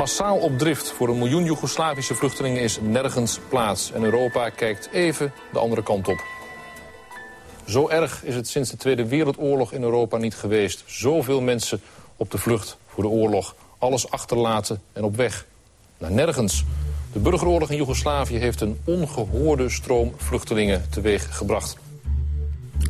[0.00, 3.92] Massaal op drift voor een miljoen Joegoslavische vluchtelingen is nergens plaats.
[3.92, 6.24] En Europa kijkt even de andere kant op.
[7.66, 10.84] Zo erg is het sinds de Tweede Wereldoorlog in Europa niet geweest.
[10.86, 11.80] Zoveel mensen
[12.16, 13.54] op de vlucht voor de oorlog.
[13.78, 15.46] Alles achterlaten en op weg.
[15.98, 16.64] Naar nergens.
[17.12, 21.76] De burgeroorlog in Joegoslavië heeft een ongehoorde stroom vluchtelingen teweeg gebracht.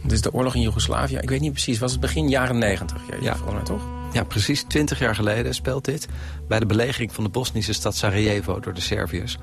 [0.03, 1.17] Dit is de oorlog in Joegoslavië.
[1.17, 3.03] Ik weet niet precies, was het begin jaren negentig?
[3.11, 3.63] Ja, ja.
[3.63, 4.00] toch?
[4.13, 4.63] Ja, precies.
[4.63, 6.09] Twintig jaar geleden speelt dit.
[6.49, 9.39] Bij de belegering van de Bosnische stad Sarajevo door de Serviërs.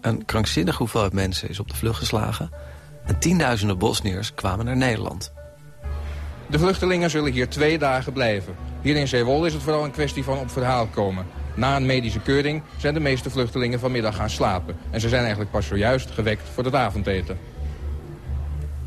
[0.00, 2.50] Een krankzinnig hoeveelheid mensen is op de vlucht geslagen.
[3.04, 5.32] En tienduizenden Bosniërs kwamen naar Nederland.
[6.46, 8.54] De vluchtelingen zullen hier twee dagen blijven.
[8.82, 11.26] Hier in Zeewolde is het vooral een kwestie van op verhaal komen.
[11.54, 14.76] Na een medische keuring zijn de meeste vluchtelingen vanmiddag gaan slapen.
[14.90, 17.38] En ze zijn eigenlijk pas zojuist gewekt voor het avondeten.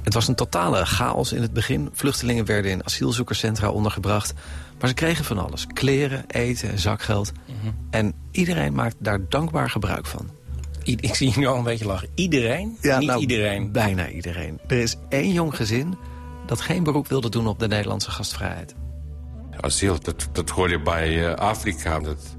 [0.04, 1.90] Het was een totale chaos in het begin.
[1.94, 4.34] Vluchtelingen werden in asielzoekerscentra ondergebracht.
[4.80, 5.68] Maar ze kregen van alles.
[5.74, 7.32] Kleren, eten, zakgeld.
[7.46, 7.74] Mhm.
[7.90, 10.30] En iedereen maakt daar dankbaar gebruik van.
[10.84, 12.10] ik zie je nu al een beetje lachen.
[12.16, 12.78] Iedereen?
[12.82, 13.72] Ja, Niet nou, iedereen?
[13.72, 14.60] Bijna iedereen.
[14.68, 15.98] Er is één jong gezin
[16.46, 18.76] dat geen beroep wilde doen op de Nederlandse gastvrijheid.
[19.60, 22.00] Asiel, dat, dat hoor je bij uh, Afrika.
[22.00, 22.38] Dat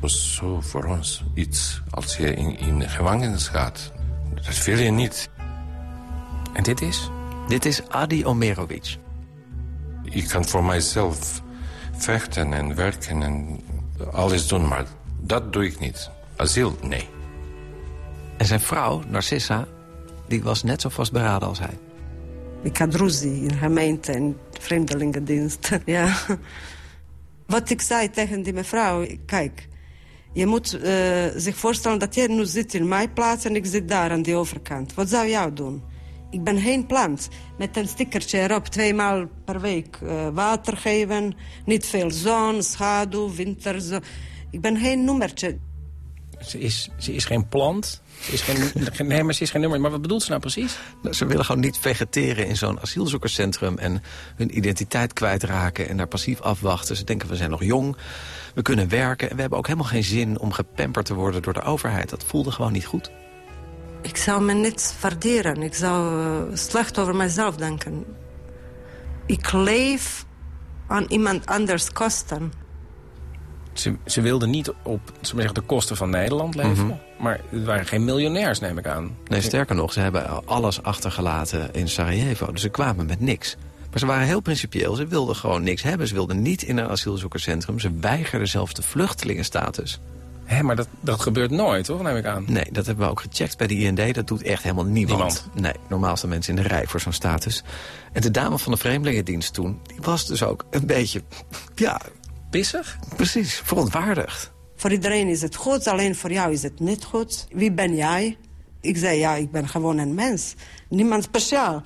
[0.00, 3.92] was zo voor ons iets als je in, in de gevangenis gaat.
[4.34, 5.30] Dat wil je niet.
[6.52, 7.10] En dit is?
[7.48, 8.96] Dit is Adi Omerovic.
[10.04, 11.42] Ik kan voor mijzelf
[12.02, 13.60] vechten en werken en
[14.12, 14.84] alles doen, maar
[15.20, 16.10] dat doe ik niet.
[16.36, 17.08] Asiel, nee.
[18.36, 19.66] En zijn vrouw, Narcissa,
[20.28, 21.78] die was net zo vastberaden als hij.
[22.62, 25.70] Ik had ruzie in gemeente en vreemdelingendienst.
[25.84, 26.16] ja.
[27.46, 29.68] Wat ik zei tegen die mevrouw, kijk...
[30.32, 30.82] je moet uh,
[31.36, 33.44] zich voorstellen dat jij nu zit in mijn plaats...
[33.44, 34.94] en ik zit daar aan die overkant.
[34.94, 35.82] Wat zou jou doen?
[36.30, 37.28] Ik ben geen plant.
[37.58, 41.34] Met een stickertje erop, tweemaal per week uh, water geven.
[41.64, 43.80] Niet veel zon, schaduw, winter.
[43.80, 43.98] Zo.
[44.50, 45.58] Ik ben geen nummertje.
[46.40, 48.02] Ze is, ze is geen plant.
[48.20, 49.80] Ze is geen, nee, maar ze is geen nummer.
[49.80, 50.78] Maar wat bedoelt ze nou precies?
[51.02, 53.78] Nou, ze willen gewoon niet vegeteren in zo'n asielzoekerscentrum...
[53.78, 54.02] en
[54.36, 56.96] hun identiteit kwijtraken en daar passief afwachten.
[56.96, 57.96] Ze denken, we zijn nog jong,
[58.54, 59.30] we kunnen werken...
[59.30, 62.10] en we hebben ook helemaal geen zin om gepamperd te worden door de overheid.
[62.10, 63.10] Dat voelde gewoon niet goed.
[64.02, 65.62] Ik zou me niet waarderen.
[65.62, 68.04] Ik zou uh, slecht over mezelf denken.
[69.26, 70.26] Ik leef
[70.86, 72.52] aan iemand anders kosten.
[73.72, 76.86] Ze, ze wilden niet op zeggen, de kosten van Nederland leven.
[76.86, 76.96] Mhm.
[77.18, 79.16] Maar het waren geen miljonairs, neem ik aan.
[79.26, 82.52] Nee, sterker nog, ze hebben alles achtergelaten in Sarajevo.
[82.52, 83.56] Dus ze kwamen met niks.
[83.90, 84.94] Maar ze waren heel principieel.
[84.94, 86.08] Ze wilden gewoon niks hebben.
[86.08, 87.78] Ze wilden niet in een asielzoekerscentrum.
[87.78, 90.00] Ze weigerden zelfs de vluchtelingenstatus.
[90.50, 92.02] Hé, maar dat, dat gebeurt nooit, toch?
[92.02, 92.44] Neem ik aan.
[92.48, 94.14] Nee, dat hebben we ook gecheckt bij de IND.
[94.14, 95.18] Dat doet echt helemaal niemand.
[95.18, 95.48] niemand.
[95.54, 97.62] Nee, normaal staan mensen in de rij voor zo'n status.
[98.12, 99.80] En de dame van de Vreemdelingendienst toen...
[99.86, 101.22] die was dus ook een beetje...
[101.74, 102.00] ja,
[102.50, 102.98] Pissig?
[103.16, 104.52] Precies, verontwaardigd.
[104.76, 107.46] Voor iedereen is het goed, alleen voor jou is het niet goed.
[107.52, 108.36] Wie ben jij?
[108.80, 110.54] Ik zei, ja, ik ben gewoon een mens.
[110.88, 111.82] Niemand speciaal,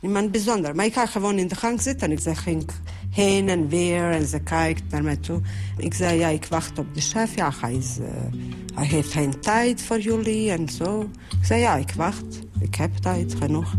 [0.00, 0.74] niemand bijzonder.
[0.74, 2.12] Maar ik ga gewoon in de gang zitten.
[2.12, 2.70] Ik zeg, ging
[3.10, 5.40] heen en weer en ze kijkt naar mij toe.
[5.76, 7.34] Ik zei, ja, ik wacht op de chef.
[7.34, 7.76] Ja, uh,
[8.74, 11.00] hij heeft geen tijd voor jullie en zo.
[11.40, 12.40] Ik zei, ja, ik wacht.
[12.60, 13.74] Ik heb tijd genoeg.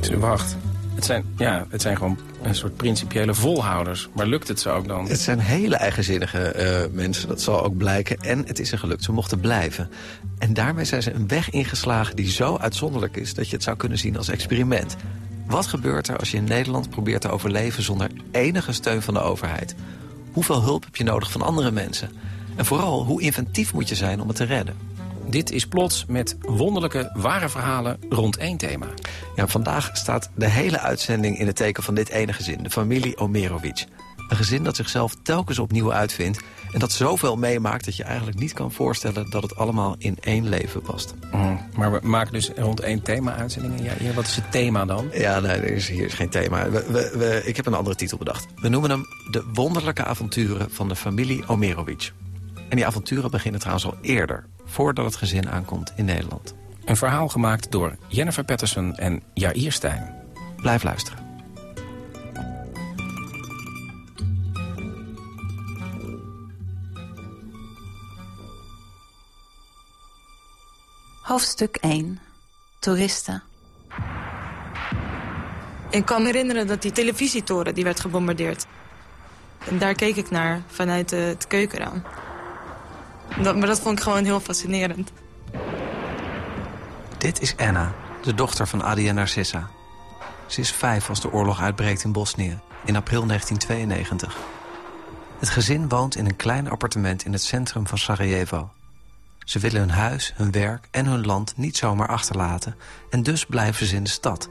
[0.00, 0.56] Ze wacht.
[0.94, 4.08] Het zijn, ja, het zijn gewoon een soort principiële volhouders.
[4.12, 5.08] Maar lukt het ze ook dan?
[5.08, 8.16] Het zijn hele eigenzinnige uh, mensen, dat zal ook blijken.
[8.20, 9.90] En het is er gelukt, ze mochten blijven.
[10.38, 13.34] En daarmee zijn ze een weg ingeslagen die zo uitzonderlijk is...
[13.34, 14.96] dat je het zou kunnen zien als experiment.
[15.46, 17.82] Wat gebeurt er als je in Nederland probeert te overleven...
[17.82, 19.74] zonder enige steun van de overheid?
[20.32, 22.10] Hoeveel hulp heb je nodig van andere mensen?
[22.56, 24.76] En vooral, hoe inventief moet je zijn om het te redden?
[25.30, 28.86] Dit is Plots met wonderlijke, ware verhalen rond één thema.
[29.36, 33.16] Ja, vandaag staat de hele uitzending in het teken van dit ene gezin, de familie
[33.16, 33.86] Omerovic.
[34.28, 36.40] Een gezin dat zichzelf telkens opnieuw uitvindt...
[36.72, 39.30] en dat zoveel meemaakt dat je eigenlijk niet kan voorstellen...
[39.30, 41.14] dat het allemaal in één leven past.
[41.32, 43.82] Mm, maar we maken dus rond één thema uitzendingen.
[43.82, 45.08] Ja, wat is het thema dan?
[45.12, 46.70] Ja, nee, er is, hier is geen thema.
[46.70, 48.46] We, we, we, ik heb een andere titel bedacht.
[48.56, 52.12] We noemen hem De Wonderlijke Avonturen van de familie Omerovic.
[52.68, 56.54] En die avonturen beginnen trouwens al eerder voordat het gezin aankomt in Nederland.
[56.84, 60.14] Een verhaal gemaakt door Jennifer Patterson en Jair Stijn.
[60.56, 61.26] Blijf luisteren.
[71.22, 72.20] Hoofdstuk 1.
[72.78, 73.42] Toeristen.
[75.90, 78.66] Ik kan me herinneren dat die televisietoren die werd gebombardeerd.
[79.68, 82.02] En daar keek ik naar vanuit het keukenraam.
[83.42, 85.12] Dat, maar dat vond ik gewoon heel fascinerend.
[87.18, 89.70] Dit is Anna, de dochter van Adi en Narcissa.
[90.46, 94.36] Ze is vijf als de oorlog uitbreekt in Bosnië, in april 1992.
[95.38, 98.70] Het gezin woont in een klein appartement in het centrum van Sarajevo.
[99.38, 102.76] Ze willen hun huis, hun werk en hun land niet zomaar achterlaten...
[103.10, 104.48] en dus blijven ze in de stad.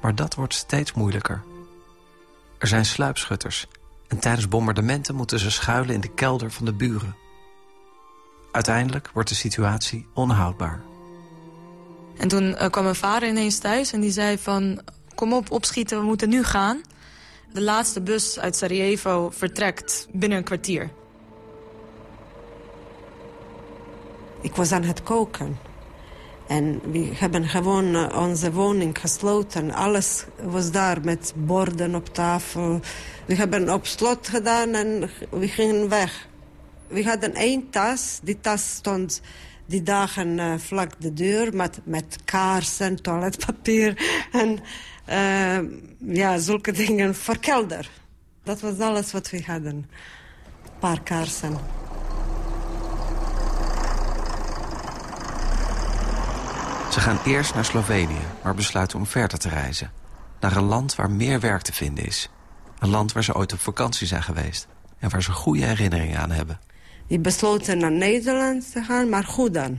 [0.00, 1.42] Maar dat wordt steeds moeilijker.
[2.58, 3.66] Er zijn sluipschutters
[4.08, 7.16] en tijdens bombardementen moeten ze schuilen in de kelder van de buren.
[8.52, 10.80] Uiteindelijk wordt de situatie onhoudbaar.
[12.16, 14.80] En toen uh, kwam mijn vader ineens thuis en die zei van...
[15.14, 16.80] kom op, opschieten, we moeten nu gaan.
[17.52, 20.90] De laatste bus uit Sarajevo vertrekt binnen een kwartier.
[24.40, 25.58] Ik was aan het koken.
[26.46, 29.72] En we hebben gewoon uh, onze woning gesloten.
[29.72, 32.80] Alles was daar met borden op tafel.
[33.26, 36.28] We hebben op slot gedaan en we gingen weg.
[36.90, 38.20] We hadden één tas.
[38.22, 39.20] Die tas stond
[39.66, 43.94] die dagen uh, vlak de deur met, met kaarsen, toiletpapier
[44.42, 44.58] en
[45.08, 45.58] uh,
[46.16, 47.90] ja, zulke dingen voor kelder.
[48.42, 49.74] Dat was alles wat we hadden.
[49.74, 51.58] Een paar kaarsen.
[56.92, 59.92] Ze gaan eerst naar Slovenië, maar besluiten om verder te reizen.
[60.40, 62.30] Naar een land waar meer werk te vinden is.
[62.78, 64.66] Een land waar ze ooit op vakantie zijn geweest.
[64.98, 66.60] En waar ze goede herinneringen aan hebben.
[67.10, 69.78] We besloten naar Nederland te gaan, maar goed dan.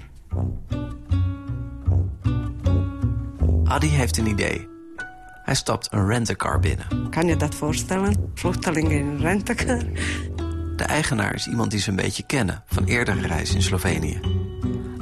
[3.63, 4.67] Adi heeft een idee.
[5.43, 7.09] Hij stapt een rentecar binnen.
[7.09, 8.31] Kan je dat voorstellen?
[8.33, 9.83] Vluchtelingen in een rentecar?
[10.75, 12.63] De eigenaar is iemand die ze een beetje kennen...
[12.65, 14.19] van eerdere reizen in Slovenië.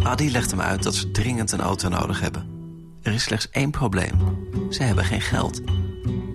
[0.04, 2.48] Adi legt hem uit dat ze dringend een auto nodig hebben.
[3.02, 4.14] Er is slechts één probleem.
[4.70, 5.62] Ze hebben geen geld.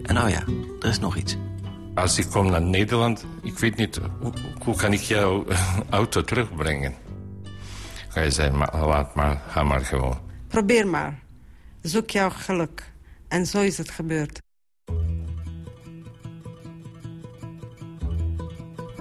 [0.02, 0.44] En oh ja,
[0.80, 1.36] er is nog iets.
[1.94, 4.32] Als ik kom naar Nederland, ik weet niet, hoe,
[4.64, 5.44] hoe kan ik jouw
[5.90, 6.94] auto terugbrengen?
[8.08, 10.18] Ga je zeggen, maar, laat maar, ga maar gewoon.
[10.48, 11.22] Probeer maar.
[11.82, 12.92] Zoek jouw geluk.
[13.28, 14.42] En zo is het gebeurd.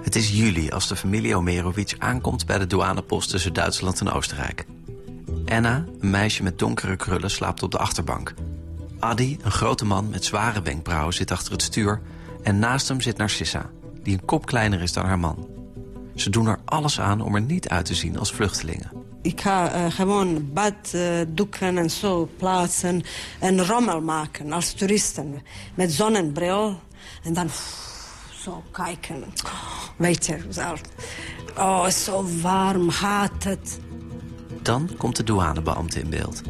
[0.02, 4.66] Het is juli als de familie Omerovic aankomt bij de douanepost tussen Duitsland en Oostenrijk.
[5.46, 8.34] Anna, een meisje met donkere krullen, slaapt op de achterbank.
[8.98, 12.00] Adi, een grote man met zware wenkbrauwen, zit achter het stuur...
[12.44, 13.70] en naast hem zit Narcissa,
[14.02, 15.48] die een kop kleiner is dan haar man.
[16.14, 18.90] Ze doen er alles aan om er niet uit te zien als vluchtelingen.
[19.22, 23.02] Ik ga uh, gewoon baddoeken uh, en zo plaatsen
[23.40, 25.42] en rommel maken als toeristen.
[25.74, 26.80] Met zonnebril
[27.22, 27.48] en dan
[28.42, 29.24] zo kijken.
[29.96, 30.38] Weet je.
[31.56, 33.80] Oh, zo warm, haat het.
[34.62, 36.42] Dan komt de douanebeambte in beeld.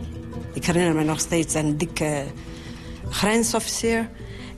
[0.53, 2.25] Ik herinner me nog steeds een dikke
[3.09, 4.11] grensofficier.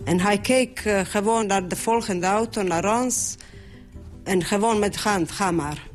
[0.06, 3.36] En hij keek uh, gewoon naar de volgende auto, naar ons.
[4.24, 5.86] En gewoon met hand, ga maar.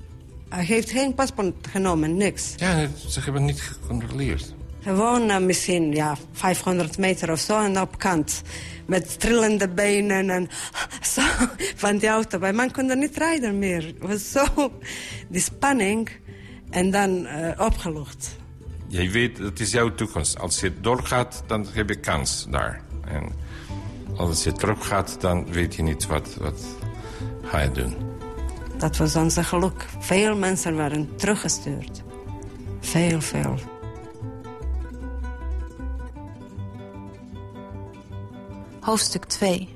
[0.50, 2.54] Hij heeft geen paspoort genomen, niks.
[2.58, 4.54] Ja, ze hebben niet gecontroleerd.
[4.82, 8.42] Gewoon uh, misschien ja, 500 meter of zo en op kant.
[8.86, 10.50] Met trillende benen en
[11.14, 11.22] zo
[11.76, 12.40] van die auto.
[12.40, 13.86] Wij man kon er niet rijden meer.
[13.86, 14.72] Het was zo
[15.28, 16.10] die spanning
[16.70, 18.36] en dan uh, opgelucht.
[18.88, 20.40] Jij weet, het is jouw toekomst.
[20.40, 22.82] Als je doorgaat, dan heb je kans daar.
[23.06, 23.32] En
[24.18, 26.62] als je teruggaat, dan weet je niet wat, wat
[27.44, 27.96] ga je doen.
[28.78, 29.86] Dat was onze geluk.
[30.00, 32.04] Veel mensen waren teruggestuurd.
[32.80, 33.60] Veel, veel.
[38.80, 39.76] Hoofdstuk 2.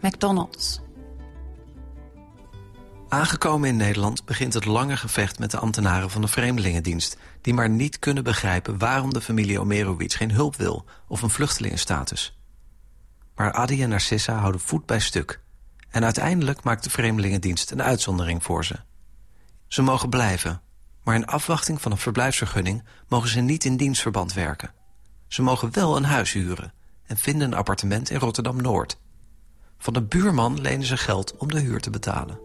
[0.00, 0.80] McDonald's.
[3.08, 7.16] Aangekomen in Nederland begint het lange gevecht met de ambtenaren van de Vreemdelingendienst...
[7.40, 10.84] die maar niet kunnen begrijpen waarom de familie Omerovic geen hulp wil...
[11.08, 12.35] of een vluchtelingenstatus.
[13.36, 15.40] Maar Adi en Narcissa houden voet bij stuk...
[15.88, 18.76] en uiteindelijk maakt de Vreemdelingendienst een uitzondering voor ze.
[19.66, 20.60] Ze mogen blijven,
[21.02, 22.84] maar in afwachting van een verblijfsvergunning...
[23.08, 24.70] mogen ze niet in dienstverband werken.
[25.28, 26.72] Ze mogen wel een huis huren
[27.06, 28.98] en vinden een appartement in Rotterdam-Noord.
[29.78, 32.38] Van de buurman lenen ze geld om de huur te betalen.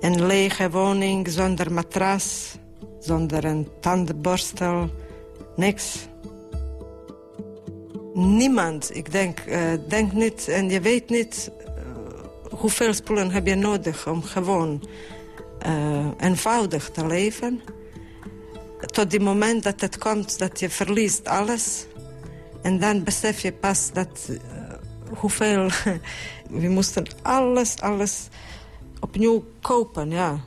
[0.00, 2.56] Een lege woning zonder matras,
[3.00, 4.90] zonder een tandenborstel,
[5.56, 6.08] niks.
[8.16, 9.40] Niemand, ik denk,
[9.88, 11.74] uh, niet en je weet niet uh,
[12.58, 14.88] hoeveel spullen heb je nodig om gewoon
[15.66, 17.60] uh, eenvoudig te leven.
[18.86, 21.86] Tot die moment dat het komt dat je verliest alles.
[22.62, 24.30] En dan besef je pas dat
[25.18, 25.70] hoeveel...
[26.60, 28.28] we moesten alles, alles
[29.00, 30.40] opnieuw kopen, ja.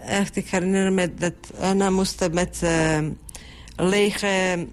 [0.00, 2.62] Echt, ik herinner me dat Anna moest met
[3.76, 4.66] lege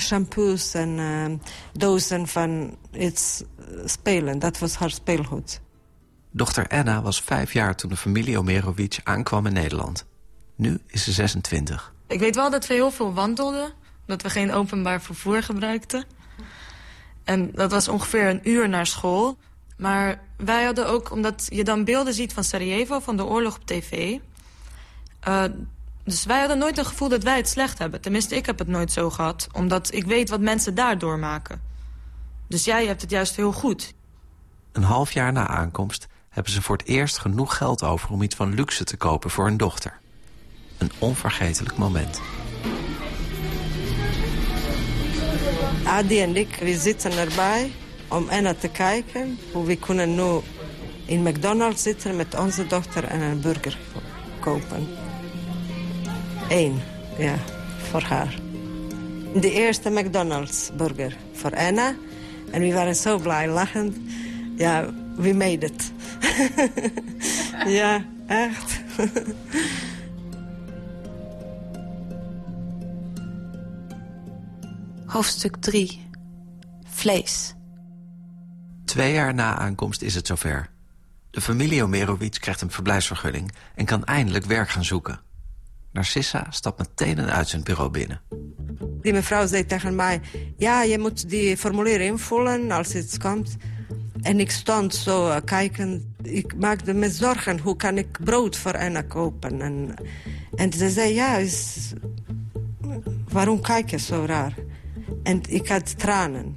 [0.00, 1.24] shampoos en uh,
[1.72, 3.42] dozen van iets
[3.84, 4.38] spelen.
[4.38, 5.60] Dat was haar speelgoed.
[6.30, 10.06] Dochter Anna was vijf jaar toen de familie Omerovic aankwam in Nederland.
[10.56, 11.94] Nu is ze 26.
[12.06, 13.72] Ik weet wel dat we heel veel wandelden
[14.06, 16.04] dat we geen openbaar vervoer gebruikten.
[17.24, 19.38] En dat was ongeveer een uur naar school.
[19.76, 23.66] Maar wij hadden ook, omdat je dan beelden ziet van Sarajevo, van de oorlog op
[23.66, 24.18] tv...
[25.28, 25.44] Uh,
[26.04, 28.00] dus wij hadden nooit een gevoel dat wij het slecht hebben.
[28.00, 29.48] Tenminste, ik heb het nooit zo gehad.
[29.52, 31.60] Omdat ik weet wat mensen daar doormaken.
[32.48, 33.94] Dus jij hebt het juist heel goed.
[34.72, 38.10] Een half jaar na aankomst hebben ze voor het eerst genoeg geld over...
[38.10, 39.98] om iets van luxe te kopen voor hun dochter.
[40.78, 42.20] Een onvergetelijk moment.
[45.84, 47.72] Adi en ik, we zitten erbij
[48.08, 49.38] om Anna te kijken...
[49.52, 50.40] hoe we kunnen nu
[51.04, 53.78] in McDonald's zitten met onze dochter en een burger
[54.40, 55.01] kopen.
[56.52, 56.80] Eén,
[57.18, 57.36] ja,
[57.90, 58.34] voor haar.
[59.34, 61.94] De eerste McDonald's burger voor Anna.
[62.50, 63.96] En we waren zo blij, lachend.
[64.56, 65.92] Ja, we made it.
[67.78, 68.80] ja, echt.
[75.06, 76.00] Hoofdstuk 3.
[76.84, 77.54] Vlees.
[78.84, 80.70] Twee jaar na aankomst is het zover.
[81.30, 83.52] De familie Omerowitz krijgt een verblijfsvergunning...
[83.74, 85.20] en kan eindelijk werk gaan zoeken.
[85.92, 88.20] Narcissa stapt meteen een uitzendbureau binnen.
[89.02, 90.20] Die mevrouw zei tegen mij...
[90.56, 93.56] ja, je moet die formulier invullen als het komt.
[94.22, 96.14] En ik stond zo uh, kijken.
[96.22, 99.60] Ik maakte me zorgen, hoe kan ik brood voor Anna kopen?
[99.60, 99.94] En,
[100.54, 101.92] en ze zei, ja, is,
[103.28, 104.54] waarom kijk je zo raar?
[105.22, 106.56] En ik had tranen.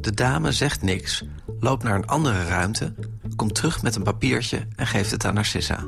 [0.00, 1.24] De dame zegt niks,
[1.58, 2.94] loopt naar een andere ruimte...
[3.36, 5.84] komt terug met een papiertje en geeft het aan Narcissa.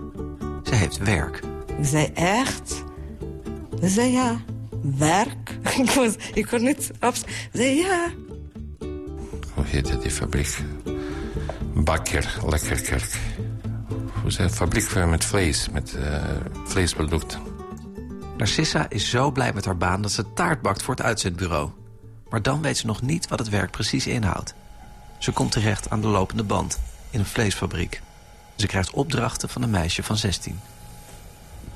[0.62, 1.43] Ze heeft werk.
[1.78, 2.85] Ik zei, echt?
[3.80, 4.40] Ze zei, ja.
[4.83, 5.50] Werk?
[5.83, 7.14] ik, was, ik kon niet op...
[7.14, 8.11] Ze zei, ja.
[9.54, 10.59] Hoe heet die fabriek?
[11.75, 13.18] Bakker, Lekkerkerk.
[14.23, 14.54] Hoe het?
[14.54, 16.25] Fabriek met vlees, met uh,
[16.64, 17.40] vleesproducten.
[18.37, 21.71] Narcissa is zo blij met haar baan dat ze taart bakt voor het uitzendbureau.
[22.28, 24.54] Maar dan weet ze nog niet wat het werk precies inhoudt.
[25.18, 26.80] Ze komt terecht aan de lopende band
[27.11, 28.02] in een vleesfabriek.
[28.56, 30.61] Ze krijgt opdrachten van een meisje van 16.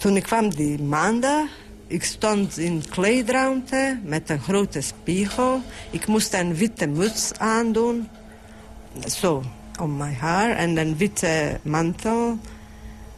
[0.00, 1.48] Toen ik kwam die maandag,
[1.86, 5.60] ik stond in kleedruimte met een grote spiegel.
[5.90, 8.08] Ik moest een witte muts aandoen.
[9.06, 9.42] Zo,
[9.80, 12.38] om mijn haar en een witte mantel.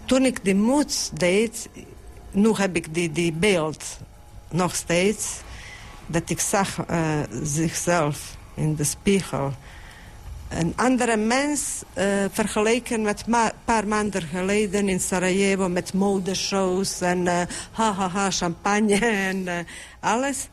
[0.04, 1.68] Toen ik die muts deed,
[2.30, 3.84] nu heb ik die, die beeld
[4.50, 5.40] nog steeds...
[6.06, 9.52] dat ik zag uh, zichzelf in de spiegel
[10.58, 15.68] een andere mens uh, vergeleken met een paar maanden geleden in Sarajevo...
[15.68, 17.40] met modeshows en uh,
[17.72, 19.58] ha, ha, ha, champagne en uh,
[20.00, 20.48] alles.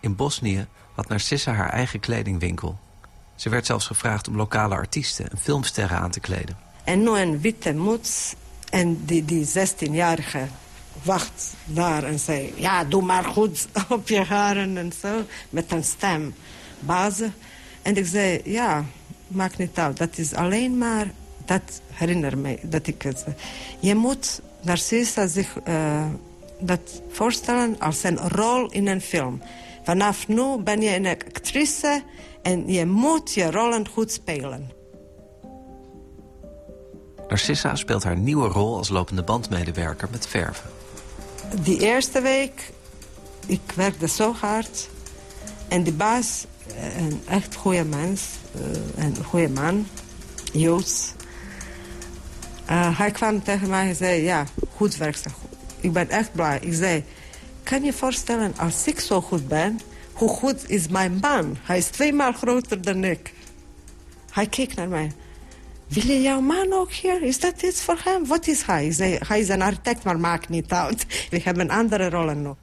[0.00, 2.78] In Bosnië had Narcissa haar eigen kledingwinkel.
[3.34, 6.56] Ze werd zelfs gevraagd om lokale artiesten en filmsterren aan te kleden.
[6.84, 8.34] En nu een witte muts
[8.70, 10.46] en die, die 16-jarige
[11.02, 12.52] wacht daar en zei...
[12.56, 16.34] ja, doe maar goed op je haren en zo, met een stem.
[16.78, 17.34] Bazen.
[17.86, 18.84] En ik zei, ja,
[19.26, 19.96] maakt niet uit.
[19.96, 21.06] Dat is alleen maar,
[21.44, 23.24] dat herinner mij dat ik het...
[23.80, 26.06] Je moet Narcissa zich uh,
[26.60, 29.42] dat voorstellen als een rol in een film.
[29.84, 32.02] Vanaf nu ben je een actrice
[32.42, 34.70] en je moet je rollen goed spelen.
[37.28, 40.70] Narcissa speelt haar nieuwe rol als lopende bandmedewerker met verven.
[41.62, 42.72] Die eerste week,
[43.46, 44.88] ik werkte zo hard.
[45.68, 46.46] En de baas
[46.96, 48.22] een echt goede mens,
[48.56, 49.86] uh, een goede man,
[50.52, 51.12] Joods.
[52.70, 54.46] Uh, hij kwam tegen mij en zei, ja,
[54.76, 55.18] goed werk.
[55.80, 56.58] Ik ben echt blij.
[56.60, 57.04] Ik zei,
[57.62, 59.80] kan je voorstellen, als ik zo goed ben...
[60.12, 61.56] hoe goed is mijn man?
[61.62, 63.32] Hij is tweemaal groter dan ik.
[64.30, 65.12] Hij keek naar mij.
[65.88, 67.22] Wil je jouw man ook hier?
[67.22, 68.26] Is dat iets voor hem?
[68.26, 68.92] Wat is hij?
[68.92, 71.06] Zei, hij is een architect, maar maakt niet uit.
[71.30, 72.56] We hebben andere rollen nog.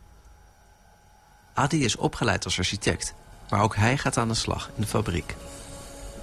[1.54, 3.14] Adi is opgeleid als architect.
[3.54, 5.36] Maar ook hij gaat aan de slag in de fabriek.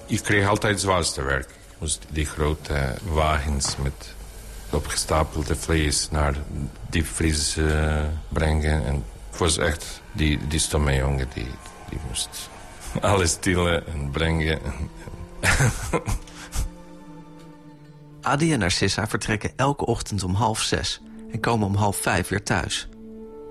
[0.05, 1.49] Ik kreeg altijd zwaarste werk.
[1.49, 4.13] Ik moest die grote wagens met
[4.69, 6.35] opgestapelde vlees naar
[6.89, 8.85] diepvries uh, brengen.
[8.85, 11.47] En het was echt die, die stomme jongen die,
[11.89, 12.49] die moest
[13.01, 14.59] alles tillen en brengen.
[18.21, 21.01] Adi en Narcissa vertrekken elke ochtend om half zes...
[21.31, 22.87] en komen om half vijf weer thuis.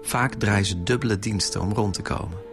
[0.02, 2.49] Vaak draaien ze dubbele diensten om rond te komen.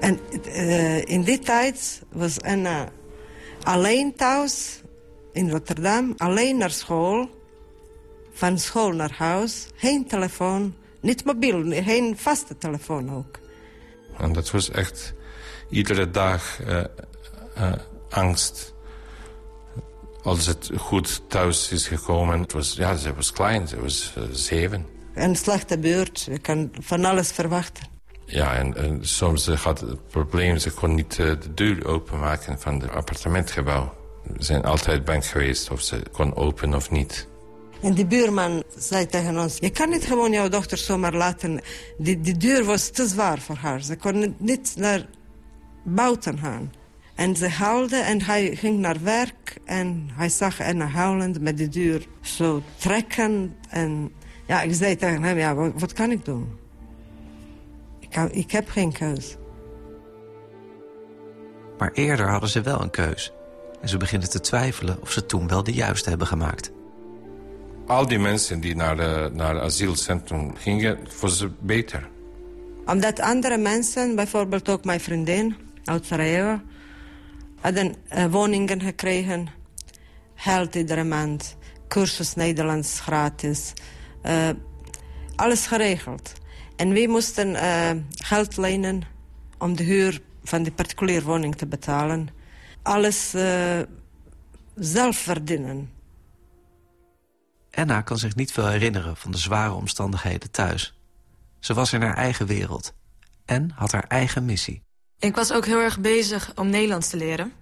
[0.00, 2.88] En uh, in die tijd was Anna
[3.62, 4.80] alleen thuis
[5.32, 7.28] in Rotterdam, alleen naar school.
[8.32, 13.38] Van school naar huis, geen telefoon, niet mobiel, geen vaste telefoon ook.
[14.18, 15.14] En dat was echt
[15.70, 16.84] iedere dag uh,
[17.58, 17.72] uh,
[18.10, 18.74] angst.
[20.22, 24.86] Als het goed thuis is gekomen, het was, ja, ze was klein, ze was zeven.
[25.14, 27.95] Een slechte beurt, je kan van alles verwachten.
[28.26, 32.90] Ja, en, en soms had het probleem, ze kon niet de deur openmaken van het
[32.90, 33.94] appartementgebouw.
[34.38, 37.28] Ze zijn altijd bang geweest of ze kon open of niet.
[37.82, 39.56] En die buurman zei tegen ons...
[39.60, 41.60] je kan niet gewoon jouw dochter zomaar laten.
[41.98, 43.82] Die, die deur was te zwaar voor haar.
[43.82, 45.06] Ze kon niet naar
[45.84, 46.72] buiten gaan.
[47.14, 49.56] En ze huilde en hij ging naar werk.
[49.64, 53.56] En hij zag Anna huilend met de deur zo trekken.
[53.68, 54.12] En
[54.46, 56.64] ja, ik zei tegen hem, ja, wat kan ik doen?
[58.24, 59.36] Ik, ik heb geen keus.
[61.78, 63.32] Maar eerder hadden ze wel een keus.
[63.80, 66.70] En ze beginnen te twijfelen of ze toen wel de juiste hebben gemaakt.
[67.86, 72.08] Al die mensen die naar, de, naar het asielcentrum gingen, was het beter.
[72.86, 76.60] Omdat andere mensen, bijvoorbeeld ook mijn vriendin uit Sarajevo...
[77.60, 79.48] hadden uh, woningen gekregen,
[80.34, 81.56] geld iedere maand...
[81.88, 83.72] cursus Nederlands gratis,
[84.26, 84.48] uh,
[85.36, 86.32] alles geregeld.
[86.76, 89.02] En wij moesten uh, geld lenen
[89.58, 92.28] om de huur van de particuliere woning te betalen.
[92.82, 93.34] Alles
[94.74, 95.90] zelf verdienen.
[97.70, 100.98] Anna kan zich niet veel herinneren van de zware omstandigheden thuis.
[101.60, 102.94] Ze was in haar eigen wereld
[103.44, 104.82] en had haar eigen missie.
[105.18, 107.52] Ik was ook heel erg bezig om Nederlands te leren.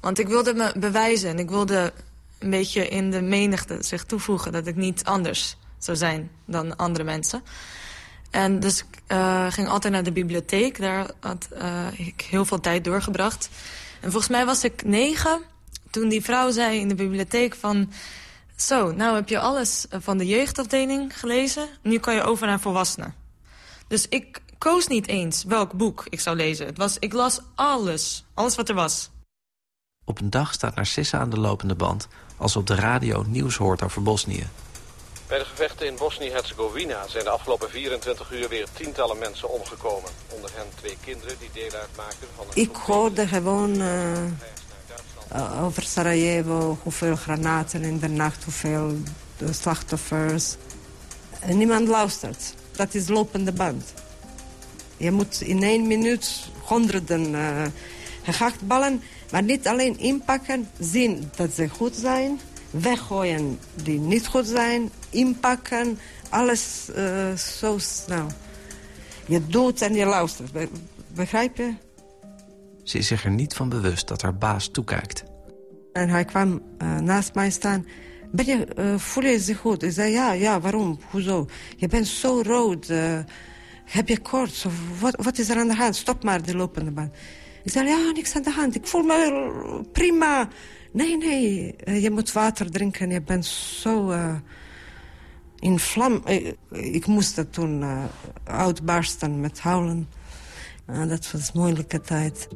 [0.00, 1.92] Want ik wilde me bewijzen en ik wilde
[2.38, 4.52] een beetje in de menigte zich toevoegen...
[4.52, 7.42] dat ik niet anders zou zijn dan andere mensen.
[8.30, 10.80] En dus ik uh, ging altijd naar de bibliotheek.
[10.80, 13.48] Daar had uh, ik heel veel tijd doorgebracht.
[14.00, 15.40] En volgens mij was ik negen
[15.90, 17.92] toen die vrouw zei in de bibliotheek van...
[18.56, 21.68] Zo, nou heb je alles van de jeugdafdeling gelezen.
[21.82, 23.14] Nu kan je over naar volwassenen.
[23.88, 26.66] Dus ik koos niet eens welk boek ik zou lezen.
[26.66, 28.24] Het was, ik las alles.
[28.34, 29.10] Alles wat er was.
[30.04, 32.08] Op een dag staat Narcissa aan de lopende band...
[32.36, 34.46] als op de radio nieuws hoort over Bosnië.
[35.30, 40.10] Bij de gevechten in Bosnië-Herzegovina zijn de afgelopen 24 uur weer tientallen mensen omgekomen.
[40.28, 42.62] Onder hen twee kinderen die deel uitmaken van een...
[42.62, 48.96] Ik hoorde gewoon uh, over Sarajevo, hoeveel granaten in de nacht, hoeveel
[49.50, 50.56] slachtoffers.
[51.40, 52.54] En niemand luistert.
[52.72, 53.92] Dat is lopende band.
[54.96, 57.62] Je moet in één minuut honderden uh,
[58.22, 64.90] gehaktballen, maar niet alleen inpakken, zien dat ze goed zijn, weggooien die niet goed zijn,
[65.10, 68.26] inpakken, alles uh, zo snel.
[69.26, 70.68] Je doet en je luistert, Be
[71.14, 71.74] begrijp je?
[72.82, 75.24] Ze is zich er niet van bewust dat haar baas toekijkt.
[75.92, 77.86] En hij kwam uh, naast mij staan.
[78.30, 79.82] Ben je, uh, voel je zich goed?
[79.82, 80.98] Ik zei, ja, ja, waarom?
[81.10, 81.46] Hoezo?
[81.76, 82.92] Je bent zo rood.
[83.84, 84.66] Heb je koorts?
[85.00, 85.96] Wat, wat is er aan de hand?
[85.96, 87.14] Stop maar de lopende band.
[87.62, 88.74] Ik zei, ja, niks aan de hand.
[88.74, 90.48] Ik voel me prima.
[90.92, 93.10] Nee, nee, je moet water drinken.
[93.10, 94.14] Je bent zo
[95.58, 96.22] in vlam.
[96.24, 97.84] Ik, ik moest dat toen
[98.44, 100.08] uitbarsten met huilen.
[100.86, 102.48] dat was een moeilijke tijd.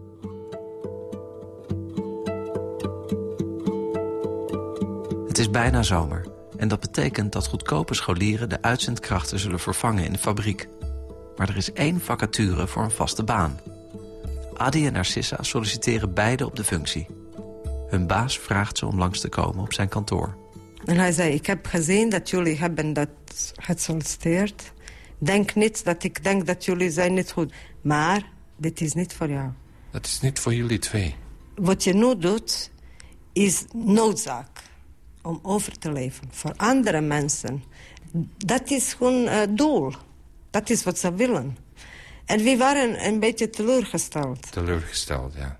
[5.27, 10.12] Het is bijna zomer en dat betekent dat goedkope scholieren de uitzendkrachten zullen vervangen in
[10.12, 10.68] de fabriek.
[11.37, 13.61] Maar er is één vacature voor een vaste baan.
[14.55, 17.07] Adi en Narcissa solliciteren beide op de functie.
[17.94, 20.37] Hun baas vraagt ze om langs te komen op zijn kantoor.
[20.85, 23.09] En hij zei, ik heb gezien dat jullie hebben dat
[23.57, 24.72] gesolliciteerd.
[25.18, 27.52] Denk niet dat ik denk dat jullie zijn niet goed.
[27.80, 29.50] Maar dit is niet voor jou.
[29.90, 31.14] Dat is niet voor jullie twee.
[31.54, 32.70] Wat je nu doet,
[33.33, 34.62] is noodzaak
[35.22, 36.28] om over te leven.
[36.30, 37.64] Voor andere mensen.
[38.37, 39.92] Dat is hun uh, doel.
[40.50, 41.57] Dat is wat ze willen.
[42.24, 44.52] En we waren een beetje teleurgesteld.
[44.52, 45.59] Teleurgesteld, ja.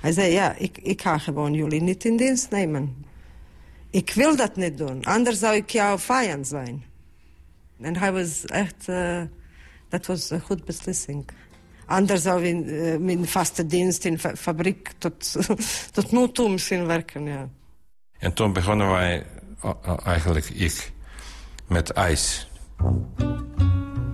[0.00, 3.04] Hij zei, ja, ik, ik ga gewoon jullie niet in dienst nemen.
[3.90, 6.84] Ik wil dat niet doen, anders zou ik jouw vijand zijn.
[7.80, 8.88] En hij was echt...
[8.88, 9.22] Uh,
[9.88, 11.28] dat was een goede beslissing.
[11.86, 15.36] Anders zou we in, uh, in vaste dienst in fa fabriek tot,
[15.92, 17.48] tot nu toe misschien werken, ja.
[18.18, 19.26] En toen begonnen wij,
[20.04, 20.92] eigenlijk ik,
[21.66, 22.50] met ijs.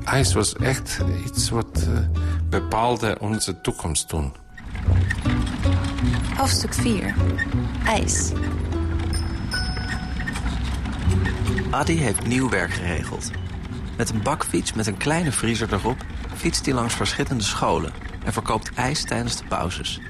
[0.05, 1.99] IJs was echt iets wat uh,
[2.49, 4.33] bepaalde onze toekomst toen.
[6.37, 7.15] Hoofdstuk 4.
[7.85, 8.33] IJs.
[11.71, 13.31] Adi heeft nieuw werk geregeld.
[13.97, 15.97] Met een bakfiets met een kleine vriezer erop...
[16.35, 17.93] fietst hij langs verschillende scholen...
[18.25, 20.01] en verkoopt ijs tijdens de pauzes.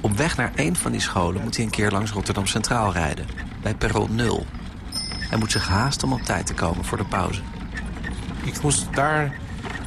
[0.00, 3.26] Op weg naar een van die scholen moet hij een keer langs Rotterdam Centraal rijden.
[3.62, 4.46] Bij perron 0.
[5.28, 7.40] Hij moet zich haasten om op tijd te komen voor de pauze.
[8.44, 9.38] Ik moest daar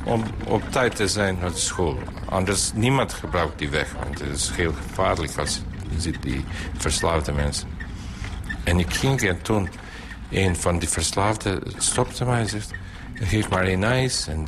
[0.06, 1.98] om op tijd te zijn naar school.
[2.30, 3.94] Anders niemand gebruikt die weg.
[4.04, 6.46] Want het is heel gevaarlijk als je ziet die
[6.78, 7.68] verslaafde mensen.
[8.63, 9.70] En ik ging en toen
[10.30, 12.72] een van die verslaafden stopte mij en zegt...
[13.13, 14.28] geef maar een ijs.
[14.28, 14.48] En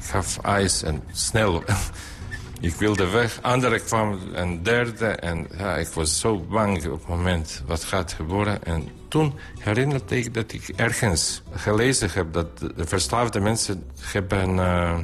[0.00, 1.62] gaf ijs en snel.
[2.60, 5.06] ik wilde weg, andere kwam en derde.
[5.06, 8.64] En ja, ik was zo bang op het moment wat gaat gebeuren.
[8.64, 12.32] En toen herinnerde ik dat ik ergens gelezen heb...
[12.32, 14.98] dat de verslaafde mensen hebben uh,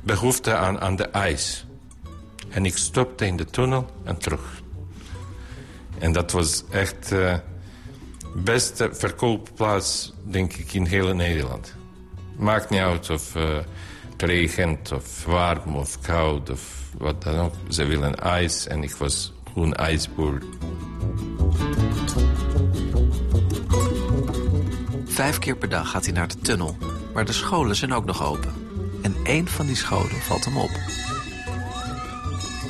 [0.00, 1.66] behoefte aan, aan de ijs.
[2.48, 4.62] En ik stopte in de tunnel en terug.
[5.98, 7.40] En dat was echt de
[8.34, 11.74] uh, beste verkoopplaats, denk ik, in heel Nederland.
[12.36, 13.58] Maakt niet uit of uh,
[14.16, 17.54] regent of warm of koud of wat dan ook.
[17.68, 20.42] Ze willen ijs en ik was gewoon ijsboer.
[25.18, 26.76] Vijf keer per dag gaat hij naar de tunnel,
[27.14, 28.54] maar de scholen zijn ook nog open.
[29.02, 30.70] En één van die scholen valt hem op.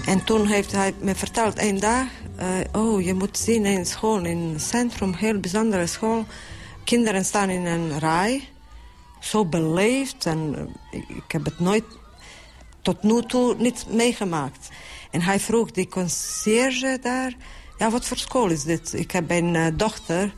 [0.06, 2.06] En toen heeft hij me verteld, één dag...
[2.38, 6.26] Uh, oh, je moet zien in school, in het centrum, heel bijzondere school.
[6.84, 8.48] Kinderen staan in een rij,
[9.20, 10.26] zo beleefd.
[10.26, 10.54] En
[10.92, 11.84] uh, ik heb het nooit
[12.82, 14.68] tot nu toe niet meegemaakt.
[15.10, 17.34] En hij vroeg die conciërge daar...
[17.78, 18.92] Ja, wat voor school is dit?
[18.92, 20.34] Ik heb een uh, dochter,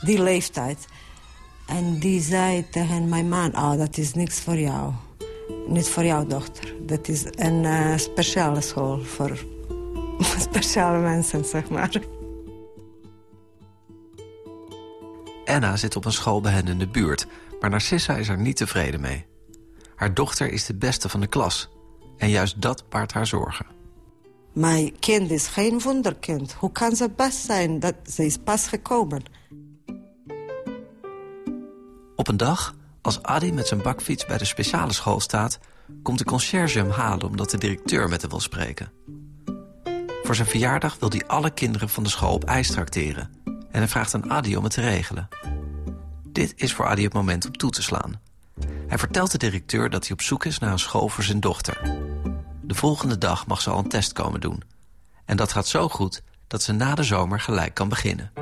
[0.00, 0.86] die leeftijd.
[1.66, 3.56] En die zei tegen mijn man...
[3.56, 4.92] Oh, dat is niks voor jou.
[5.66, 6.74] Niet voor jouw dochter.
[6.86, 9.44] Dat is een uh, speciale school voor
[10.50, 12.00] speciale mensen, zeg maar.
[15.44, 17.26] Anna zit op een school bij hen in de buurt...
[17.60, 19.26] maar Narcissa is er niet tevreden mee.
[19.94, 21.68] Haar dochter is de beste van de klas...
[22.16, 23.66] En juist dat baart haar zorgen.
[24.52, 26.52] Mijn kind is geen wonderkind.
[26.52, 29.22] Hoe kan ze best zijn dat ze is pas gekomen?
[32.16, 35.58] Op een dag, als Adi met zijn bakfiets bij de speciale school staat...
[36.02, 38.92] komt de conciërge hem halen omdat de directeur met hem wil spreken.
[40.22, 43.30] Voor zijn verjaardag wil hij alle kinderen van de school op ijs trakteren...
[43.44, 45.28] en hij vraagt aan Adi om het te regelen.
[46.26, 48.20] Dit is voor Adi het moment om toe te slaan.
[48.86, 51.80] Hij vertelt de directeur dat hij op zoek is naar een school voor zijn dochter.
[52.62, 54.62] De volgende dag mag ze al een test komen doen.
[55.24, 58.32] En dat gaat zo goed dat ze na de zomer gelijk kan beginnen.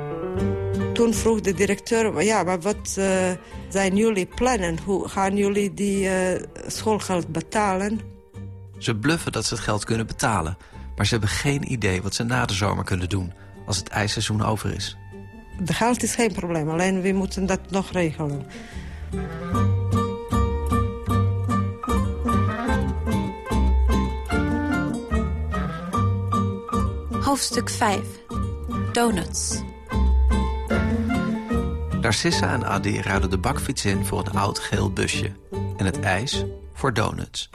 [0.93, 3.31] Toen vroeg de directeur, ja, maar wat uh,
[3.69, 4.79] zijn jullie plannen?
[4.85, 7.99] Hoe gaan jullie die uh, schoolgeld betalen?
[8.77, 10.57] Ze bluffen dat ze het geld kunnen betalen.
[10.95, 13.33] Maar ze hebben geen idee wat ze na de zomer kunnen doen...
[13.65, 14.97] als het ijsseizoen over is.
[15.59, 18.45] De geld is geen probleem, alleen we moeten dat nog regelen.
[27.21, 27.99] Hoofdstuk 5.
[28.91, 29.61] Donuts.
[32.03, 35.31] Narcissa en Adi ruilen de bakfiets in voor een oud geel busje.
[35.77, 37.49] En het ijs voor donuts.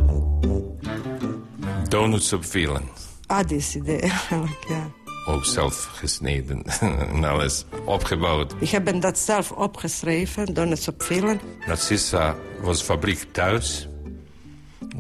[1.89, 2.83] Donuts op vielen.
[3.27, 4.91] Adi's idee eigenlijk, ja.
[5.27, 6.63] Ook zelf gesneden
[7.15, 8.55] en alles opgebouwd.
[8.59, 11.41] Ik heb dat zelf opgeschreven, donuts op vielen.
[11.67, 13.89] Narcissa was fabriek thuis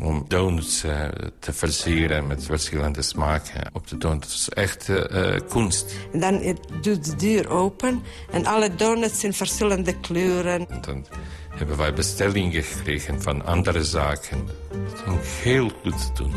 [0.01, 1.05] om donuts uh,
[1.39, 4.27] te versieren met verschillende smaken op de donuts.
[4.27, 5.95] Het is echt uh, kunst.
[6.13, 10.69] En dan doet de deur open en alle donuts in verschillende kleuren.
[10.71, 11.07] En dan
[11.51, 14.49] hebben wij bestellingen gekregen van andere zaken.
[14.91, 16.35] Het ging heel goed te doen.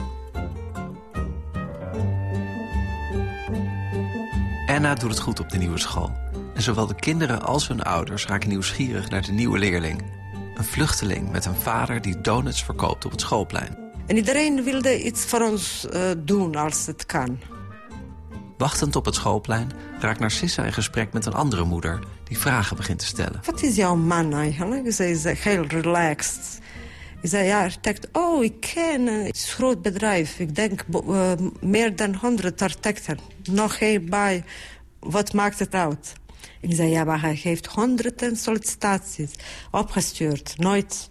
[4.65, 6.11] Anna doet het goed op de nieuwe school.
[6.53, 10.20] En zowel de kinderen als hun ouders raken nieuwsgierig naar de nieuwe leerling.
[10.61, 13.77] Een vluchteling met een vader die donuts verkoopt op het schoolplein.
[14.07, 17.39] En iedereen wilde iets voor ons uh, doen als het kan.
[18.57, 21.99] Wachtend op het schoolplein raakt Narcissa in gesprek met een andere moeder...
[22.23, 23.41] die vragen begint te stellen.
[23.45, 24.93] Wat is jouw man eigenlijk?
[24.93, 26.59] Ze is heel relaxed.
[27.21, 28.07] Ik zei, ja, architect.
[28.11, 30.39] Oh, ik ken een groot bedrijf.
[30.39, 33.19] Ik denk uh, meer dan 100 architecten.
[33.43, 34.43] Nog geen bij.
[34.99, 36.13] Wat maakt het uit?
[36.61, 39.31] Ik zei, ja, maar hij heeft honderden sollicitaties
[39.71, 40.57] opgestuurd.
[40.57, 41.09] Nooit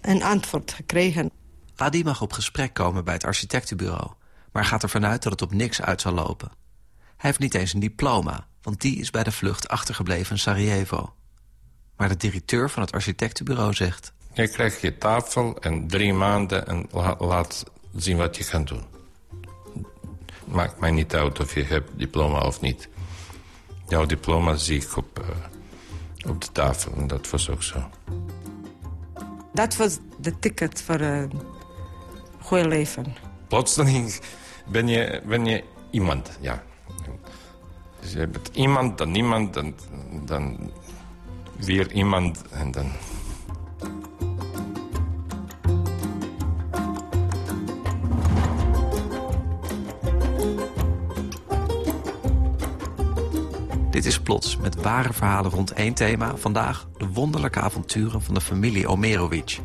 [0.00, 1.30] een antwoord gekregen.
[1.76, 4.10] Adi mag op gesprek komen bij het architectenbureau...
[4.52, 6.50] maar gaat ervan uit dat het op niks uit zal lopen.
[6.96, 11.14] Hij heeft niet eens een diploma, want die is bij de vlucht achtergebleven in Sarajevo.
[11.96, 14.12] Maar de directeur van het architectenbureau zegt...
[14.32, 17.64] Je krijgt je tafel en drie maanden en laat
[17.96, 18.84] zien wat je kan doen.
[20.44, 22.88] Maakt mij niet uit of je hebt diploma of niet.
[23.88, 27.90] Jouw diploma zie ik op, uh, op de tafel en dat was ook zo.
[29.52, 31.32] Dat was de ticket voor een
[32.40, 33.14] goede leven.
[33.48, 34.20] Plotseling
[34.66, 36.62] ben je, ben je iemand, ja.
[38.00, 39.74] Dus je bent iemand, dan niemand, dan,
[40.24, 40.72] dan
[41.56, 42.92] weer iemand en dan...
[53.96, 56.36] Dit is Plots, met ware verhalen rond één thema.
[56.36, 59.60] Vandaag de wonderlijke avonturen van de familie Omerovic.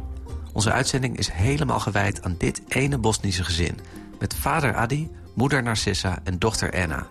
[0.53, 3.79] Onze uitzending is helemaal gewijd aan dit ene Bosnische gezin...
[4.19, 7.07] met vader Adi, moeder Narcissa en dochter Anna.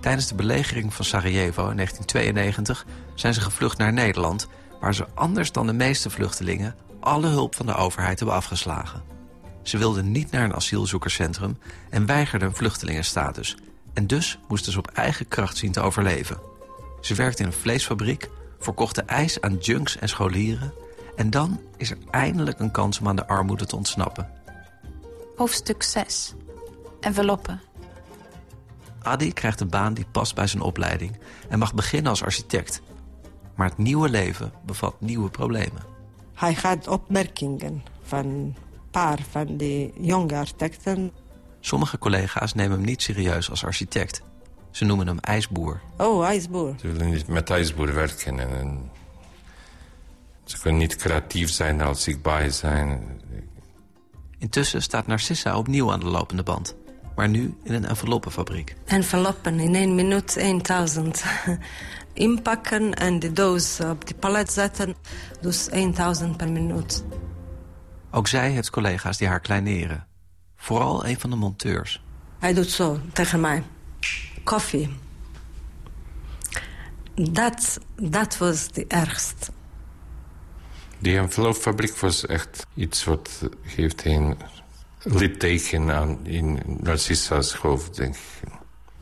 [0.00, 4.48] Tijdens de belegering van Sarajevo in 1992 zijn ze gevlucht naar Nederland...
[4.80, 9.02] waar ze anders dan de meeste vluchtelingen alle hulp van de overheid hebben afgeslagen.
[9.62, 11.58] Ze wilden niet naar een asielzoekerscentrum
[11.90, 13.56] en weigerden vluchtelingenstatus.
[13.98, 16.40] En dus moesten ze op eigen kracht zien te overleven.
[17.00, 20.72] Ze werkte in een vleesfabriek, verkochten ijs aan junks en scholieren...
[21.16, 24.30] en dan is er eindelijk een kans om aan de armoede te ontsnappen.
[25.36, 26.34] Hoofdstuk 6.
[27.00, 27.60] Enveloppen.
[29.02, 31.18] Adi krijgt een baan die past bij zijn opleiding...
[31.48, 32.82] en mag beginnen als architect.
[33.54, 35.82] Maar het nieuwe leven bevat nieuwe problemen.
[36.34, 38.56] Hij gaat opmerkingen van een
[38.90, 41.12] paar van die jonge architecten.
[41.60, 44.22] Sommige collega's nemen hem niet serieus als architect.
[44.70, 45.80] Ze noemen hem ijsboer.
[45.96, 46.74] Oh, ijsboer.
[46.80, 48.38] Ze willen niet met ijsboer werken.
[48.38, 48.90] En, en
[50.44, 53.20] ze kunnen niet creatief zijn als zichtbaar zijn.
[54.38, 56.76] Intussen staat Narcissa opnieuw aan de lopende band.
[57.16, 58.74] Maar nu in een enveloppenfabriek.
[58.84, 61.24] Enveloppen in één minuut 1000.
[62.12, 64.94] Inpakken en de doos op die palet zetten.
[65.40, 67.04] Dus 1000 per minuut.
[68.10, 70.07] Ook zij heeft collega's die haar kleineren.
[70.58, 72.02] Vooral een van de monteurs.
[72.38, 73.62] Hij doet zo tegen mij.
[74.44, 74.96] Koffie.
[77.14, 79.50] Dat, dat was de ergste.
[80.98, 84.36] Die envelopfabriek was echt iets wat geeft een
[85.02, 88.50] litteken aan in Narcissa's hoofd, denk ik.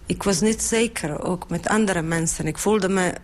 [0.06, 2.46] Ik was niet zeker, ook met andere mensen.
[2.46, 3.14] Ik voelde me,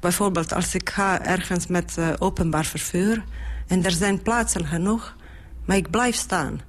[0.00, 3.24] bijvoorbeeld als ik ga ergens met uh, openbaar vervoer...
[3.66, 5.16] en er zijn plaatsen genoeg,
[5.64, 6.60] maar ik blijf staan.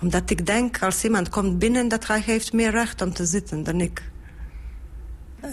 [0.00, 1.88] Omdat ik denk, als iemand komt binnen...
[1.88, 4.02] dat hij heeft meer recht om te zitten dan ik.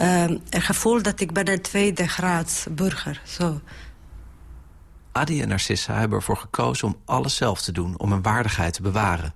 [0.01, 3.62] Uh, een gevoel dat ik ben een tweede graads burger, zo.
[5.12, 7.99] Adi en Narcissa hebben ervoor gekozen om alles zelf te doen...
[7.99, 9.34] om hun waardigheid te bewaren.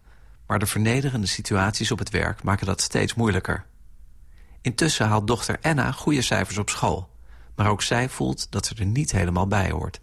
[0.48, 3.66] Maar de vernederende situaties op het werk maken dat steeds moeilijker.
[4.62, 7.10] Intussen haalt dochter Anna goede cijfers op school.
[7.56, 10.00] Maar ook zij voelt dat ze er niet helemaal bij hoort.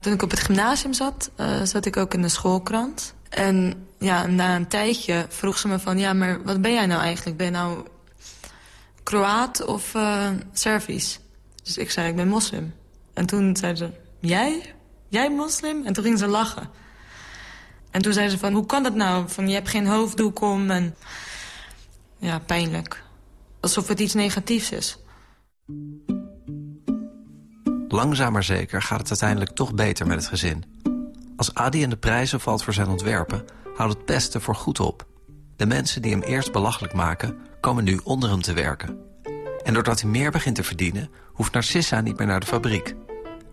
[0.00, 3.14] Toen ik op het gymnasium zat, uh, zat ik ook in de schoolkrant.
[3.28, 5.98] En ja, na een tijdje vroeg ze me van...
[5.98, 7.36] ja, maar wat ben jij nou eigenlijk?
[7.36, 7.86] Ben je nou
[9.02, 11.20] Kroaat of uh, Servisch?
[11.62, 12.74] Dus ik zei, ik ben moslim.
[13.14, 14.74] En toen zei ze, jij?
[15.08, 15.86] Jij moslim?
[15.86, 16.70] En toen ging ze lachen.
[17.90, 19.28] En toen zei ze van, hoe kan dat nou?
[19.28, 20.94] Van, je hebt geen hoofddoek om en...
[22.18, 23.02] Ja, pijnlijk.
[23.60, 24.98] Alsof het iets negatiefs is.
[27.88, 30.64] Langzaam maar zeker gaat het uiteindelijk toch beter met het gezin.
[31.36, 33.44] Als Adi in de prijzen valt voor zijn ontwerpen...
[33.80, 35.06] houdt het pesten voor goed op.
[35.56, 37.36] De mensen die hem eerst belachelijk maken...
[37.60, 38.98] komen nu onder hem te werken.
[39.62, 41.10] En doordat hij meer begint te verdienen...
[41.32, 42.94] hoeft Narcissa niet meer naar de fabriek.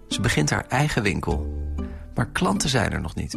[0.07, 1.53] Ze begint haar eigen winkel.
[2.15, 3.33] Maar klanten zijn er nog niet.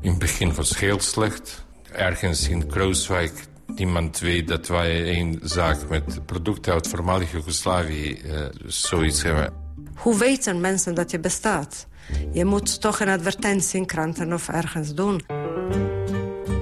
[0.00, 1.64] In het begin was het heel slecht.
[1.92, 8.46] Ergens in Krooswijk niemand weet dat wij een zaak met producten uit voormalige Joegoslavië uh,
[8.66, 9.52] zoiets hebben.
[9.94, 11.86] Hoe weten mensen dat je bestaat?
[12.32, 15.20] Je moet toch een advertentie in kranten of ergens doen.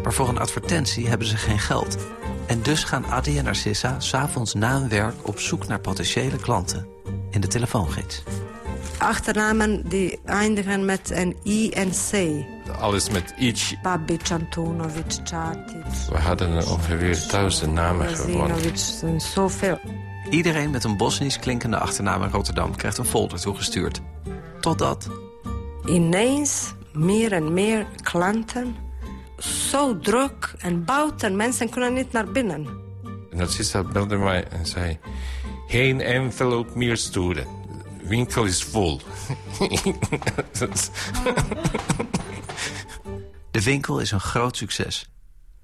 [0.02, 1.96] Maar voor een advertentie hebben ze geen geld.
[2.46, 6.87] En dus gaan Adi en Narcissa s'avonds na hun werk op zoek naar potentiële klanten.
[7.31, 8.22] In de telefoongids.
[8.98, 12.44] Achternamen die eindigen met een I en C.
[12.81, 13.74] Alles met iets.
[13.83, 15.85] Babic, Antonovic, Čatic.
[16.11, 19.20] We hadden ongeveer duizend namen gewonnen.
[19.20, 19.81] zoveel.
[20.31, 24.00] Iedereen met een Bosnisch klinkende achternaam in Rotterdam krijgt een folder toegestuurd.
[24.61, 25.09] Totdat...
[25.84, 28.76] Ineens meer en meer klanten.
[29.38, 31.36] Zo druk en buiten.
[31.36, 32.66] Mensen kunnen niet naar binnen.
[33.30, 34.98] Narcissa belde mij en zei...
[35.66, 37.46] Geen envelop meer sturen.
[38.02, 39.00] Winkel is vol.
[43.50, 45.10] De winkel is een groot succes.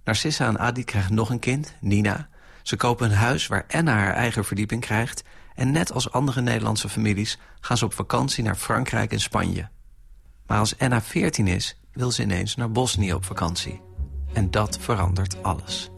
[0.05, 2.29] Narcissa en Adi krijgen nog een kind, Nina.
[2.63, 5.23] Ze kopen een huis waar Anna haar eigen verdieping krijgt...
[5.55, 9.69] en net als andere Nederlandse families gaan ze op vakantie naar Frankrijk en Spanje.
[10.49, 13.81] Maar als Anna 14 is, wil ze ineens naar Bosnië op vakantie.
[14.33, 15.91] En dat verandert alles.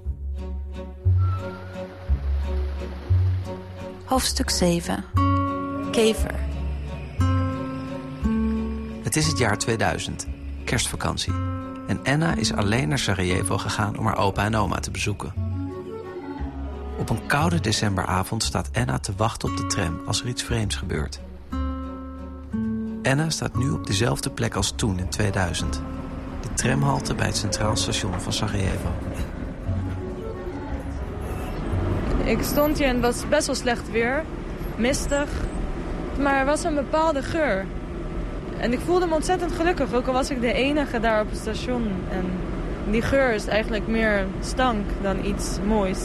[4.05, 5.05] Hoofdstuk 7.
[5.91, 6.35] Kever.
[9.03, 10.27] Het is het jaar 2000,
[10.65, 11.33] kerstvakantie.
[11.87, 15.33] En Anna is alleen naar Sarajevo gegaan om haar opa en oma te bezoeken.
[16.99, 20.77] Op een koude decemberavond staat Anna te wachten op de tram als er iets vreemds
[20.77, 21.21] gebeurt.
[23.03, 25.83] Anna staat nu op dezelfde plek als toen in 2000.
[26.41, 28.89] De tramhalte bij het centraal station van Sarajevo.
[32.25, 34.25] Ik stond hier en het was best wel slecht weer.
[34.77, 35.29] Mistig.
[36.19, 37.67] Maar er was een bepaalde geur.
[38.59, 41.39] En ik voelde me ontzettend gelukkig, ook al was ik de enige daar op het
[41.39, 41.91] station.
[42.11, 42.25] En
[42.91, 45.99] die geur is eigenlijk meer stank dan iets moois.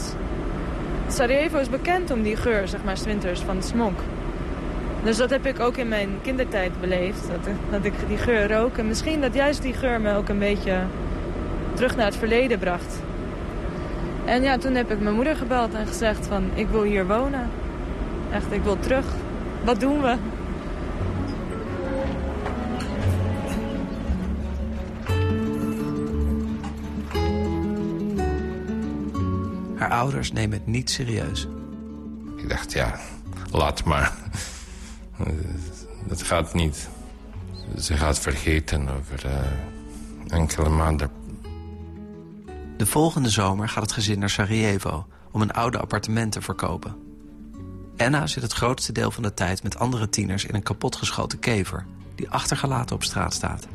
[1.08, 4.00] Sarajevo is bekend om die geur, zeg maar, winters van de smok.
[5.06, 8.76] Dus dat heb ik ook in mijn kindertijd beleefd, dat, dat ik die geur rook.
[8.76, 10.82] En misschien dat juist die geur me ook een beetje
[11.74, 13.00] terug naar het verleden bracht.
[14.24, 17.50] En ja, toen heb ik mijn moeder gebeld en gezegd van, ik wil hier wonen.
[18.32, 19.06] Echt, ik wil terug.
[19.64, 20.16] Wat doen we?
[29.76, 31.48] Haar ouders nemen het niet serieus.
[32.36, 32.94] Ik dacht, ja,
[33.50, 34.25] laat maar.
[36.16, 36.88] Dat gaat niet.
[37.78, 39.32] Ze gaat vergeten over uh,
[40.38, 41.10] enkele maanden.
[42.76, 45.06] De volgende zomer gaat het gezin naar Sarajevo...
[45.30, 46.96] om een oude appartement te verkopen.
[47.96, 50.44] Anna zit het grootste deel van de tijd met andere tieners...
[50.44, 53.66] in een kapotgeschoten kever die achtergelaten op straat staat.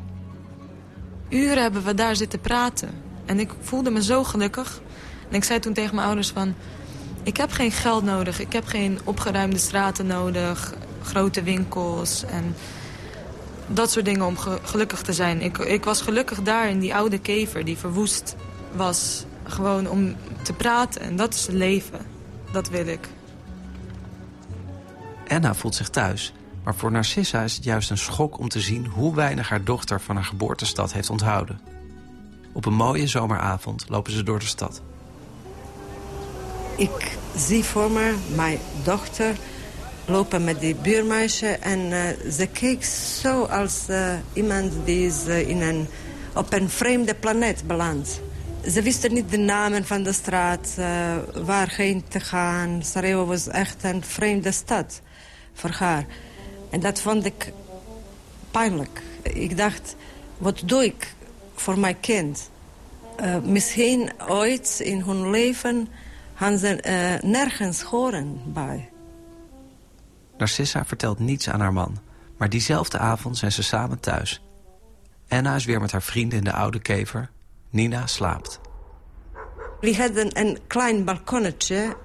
[1.30, 2.90] Uren hebben we daar zitten praten.
[3.26, 4.82] En ik voelde me zo gelukkig.
[5.30, 6.56] En ik zei toen tegen mijn ouders van...
[7.24, 10.74] ik heb geen geld nodig, ik heb geen opgeruimde straten nodig...
[11.04, 12.56] grote winkels en
[13.68, 15.42] dat soort dingen om gelukkig te zijn.
[15.42, 18.36] Ik, ik was gelukkig daar in die oude kever die verwoest
[18.72, 19.26] was.
[19.44, 22.00] Gewoon om te praten en dat is het leven.
[22.52, 23.08] Dat wil ik.
[25.28, 26.34] Anna voelt zich thuis.
[26.64, 28.86] Maar voor Narcissa is het juist een schok om te zien...
[28.86, 31.60] hoe weinig haar dochter van haar geboortestad heeft onthouden.
[32.54, 34.82] Op een mooie zomeravond lopen ze door de stad.
[36.78, 39.36] Ik zie voor me mijn dochter
[40.12, 41.48] lopen met die buurmeisje...
[41.48, 42.84] en uh, ze keek
[43.22, 45.88] zo als uh, iemand die is in een,
[46.36, 48.22] op een vreemde planeet belandt.
[48.70, 50.78] Ze wisten niet de namen van de straat,
[51.34, 52.84] waarheen te gaan.
[52.84, 55.02] Sarajevo was echt een vreemde stad
[55.54, 56.06] voor haar.
[56.70, 57.54] En dat vond ik
[58.52, 59.02] pijnlijk.
[59.22, 59.96] Ik dacht,
[60.38, 61.14] wat doe ik
[61.56, 62.50] voor mijn kind?
[63.44, 65.88] misschien ooit in hun leven
[66.36, 68.91] gaan ze nergens horen bij.
[70.42, 71.98] Narcissa vertelt niets aan haar man.
[72.38, 74.42] Maar diezelfde avond zijn ze samen thuis.
[75.28, 77.30] Anna is weer met haar vrienden in de oude kever.
[77.70, 78.60] Nina slaapt.
[79.82, 81.98] We hadden een klein balkonnetje.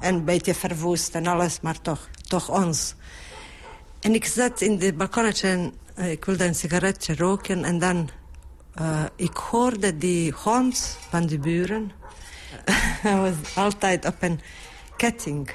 [0.00, 2.94] Een beetje verwoest en alles, maar toch, toch ons.
[4.00, 7.64] En ik zat in het balkonnetje en uh, ik wilde een sigaretje roken.
[7.64, 8.10] En dan,
[8.80, 11.92] uh, ik hoorde die hond van de buren
[13.02, 14.40] hij was altijd op een
[14.96, 15.50] ketting.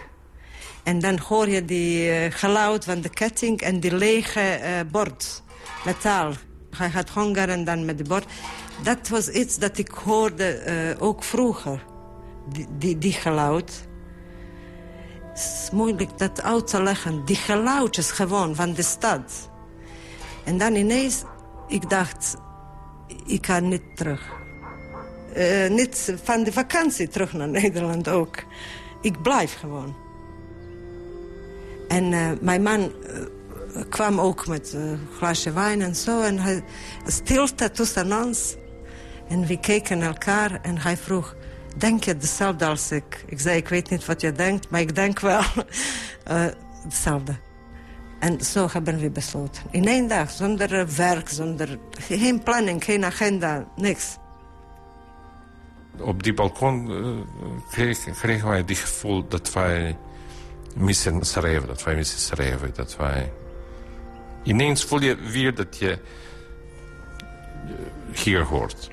[0.84, 5.44] En dan hoor je die uh, geluid van de ketting en die lege uh, bord,
[5.86, 6.32] metaal.
[6.78, 8.26] Hij had honger en dan met de bord.
[8.84, 11.86] Dat was iets dat ik hoorde uh, ook vroeger,
[12.78, 13.88] die, die, geluid.
[15.30, 17.26] Het is moeilijk dat uit te leggen.
[17.26, 19.50] Die geluidjes gewoon van de stad.
[20.44, 21.24] En dan ineens,
[21.68, 22.36] ik dacht,
[23.26, 24.42] ik kan niet terug
[25.70, 28.44] niet van de vakantie terug naar Nederland ook.
[29.02, 30.03] Ik blijf gewoon.
[31.94, 36.22] En uh, mijn man uh, kwam ook met een glaasje wijn en zo.
[36.22, 36.64] En hij
[37.06, 38.56] stilte tussen ons.
[39.28, 41.36] En we keken elkaar en hij vroeg...
[41.78, 43.24] Denk je hetzelfde als ik?
[43.28, 45.42] Ik zei, ik weet niet wat je denkt, maar ik denk wel
[46.84, 47.36] hetzelfde.
[48.20, 49.64] En zo hebben we besloten.
[49.72, 54.18] In één dag, zonder werk, zonder geen planning, geen agenda, niks
[56.00, 59.98] op die balkon uh, kregen wij het gevoel dat wij
[60.76, 61.66] missen Sarajevo.
[61.68, 62.72] Dat wij missen Sarajevo.
[62.72, 63.32] Dat wij...
[64.44, 66.00] Ineens voel je weer dat je
[68.14, 68.92] hier hoort.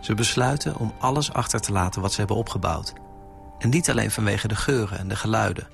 [0.00, 2.92] Ze besluiten om alles achter te laten wat ze hebben opgebouwd.
[3.58, 5.68] En niet alleen vanwege de geuren en de geluiden.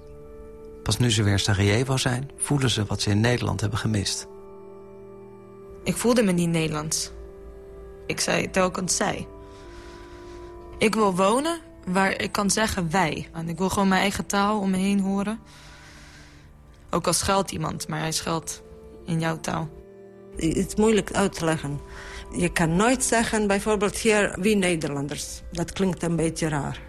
[0.83, 4.27] Pas nu ze weer Sarajevo zijn, voelen ze wat ze in Nederland hebben gemist.
[5.85, 7.13] Ik voelde me niet Nederlands.
[8.07, 9.29] Ik zei telkens zij.
[10.79, 13.29] Ik wil wonen waar ik kan zeggen wij.
[13.33, 15.41] En ik wil gewoon mijn eigen taal om me heen horen.
[16.91, 18.63] Ook al schuilt iemand, maar hij schuilt
[19.05, 19.69] in jouw taal.
[20.37, 21.81] Het is moeilijk uit te leggen.
[22.37, 25.43] Je kan nooit zeggen, bijvoorbeeld hier, wie Nederlanders.
[25.53, 26.81] Dat klinkt een beetje raar.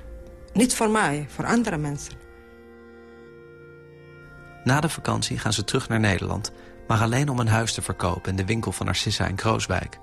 [0.54, 2.14] Niet voor mij, voor andere mensen.
[4.64, 6.52] Na de vakantie gaan ze terug naar Nederland
[6.90, 10.00] maar alleen om een huis te verkopen in de winkel van Narcissa in Krooswijk.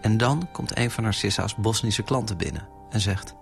[0.00, 3.34] En dan komt een van Narcissa's Bosnische klanten binnen en zegt...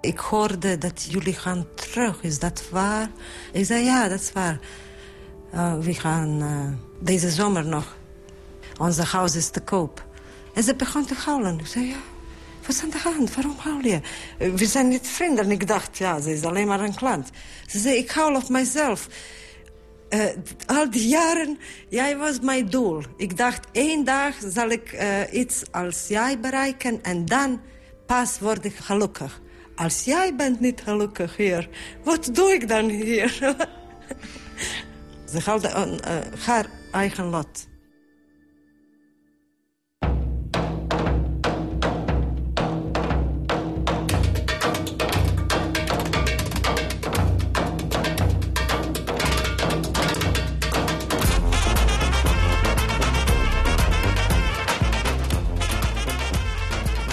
[0.00, 3.10] Ik hoorde dat jullie gaan terug, is dat waar?
[3.52, 4.58] Ik zei, ja, dat is waar.
[5.54, 7.96] Uh, we gaan uh, deze zomer nog.
[8.78, 10.06] Onze huis is te koop.
[10.54, 11.58] En ze begon te huilen.
[11.58, 11.96] Ik zei, ja,
[12.60, 13.34] wat is aan de hand?
[13.34, 14.00] Waarom huil je?
[14.38, 15.44] Eh, We zijn niet vrienden.
[15.44, 17.30] En ik dacht, ja, ze is alleen maar een klant.
[17.66, 19.08] Ze zei, ik hou op mijzelf.
[20.08, 20.24] Eh,
[20.66, 21.58] al die jaren,
[21.88, 23.02] jij was mijn doel.
[23.16, 27.02] Ik dacht, één dag zal ik eh, iets als jij bereiken...
[27.02, 27.60] en dan
[28.08, 29.40] pas word ik gelukkig.
[29.76, 31.68] Als jij bent niet gelukkig hier,
[32.04, 33.30] wat doe ik dan hier?
[35.32, 35.40] Ze
[35.74, 37.67] een, eh, haar eigen lot.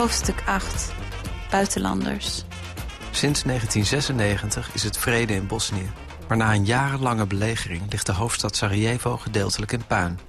[0.06, 0.93] Hoofdstuk 8.
[1.49, 2.43] Buitenlanders.
[3.12, 5.91] Sinds 1996 is het vrede in Bosnië.
[6.28, 10.20] Maar na een jarenlange belegering ligt de hoofdstad Sarajevo gedeeltelijk in puin.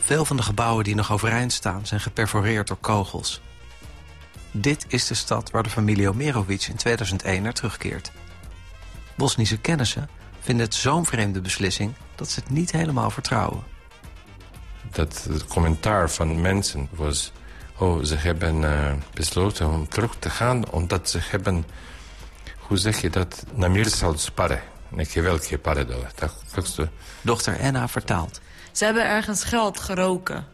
[0.00, 3.40] Veel van de gebouwen die nog overeind staan zijn geperforeerd door kogels.
[4.50, 8.12] Dit is de stad waar de familie Omerovic in 2001 naar terugkeert.
[9.16, 10.08] Bosnische kennissen
[10.40, 13.64] vinden het zo'n vreemde beslissing dat ze het niet helemaal vertrouwen.
[14.90, 17.32] Dat het commentaar van mensen was...
[17.78, 20.70] oh, ze hebben eh, besloten om terug te gaan...
[20.70, 21.66] omdat ze hebben,
[22.58, 24.14] hoe zeg je dat, namir zal
[26.14, 26.88] kako se to-
[27.22, 28.40] Dochter Enna vertaalt.
[28.72, 30.46] Ze hebben ergens geld geroken.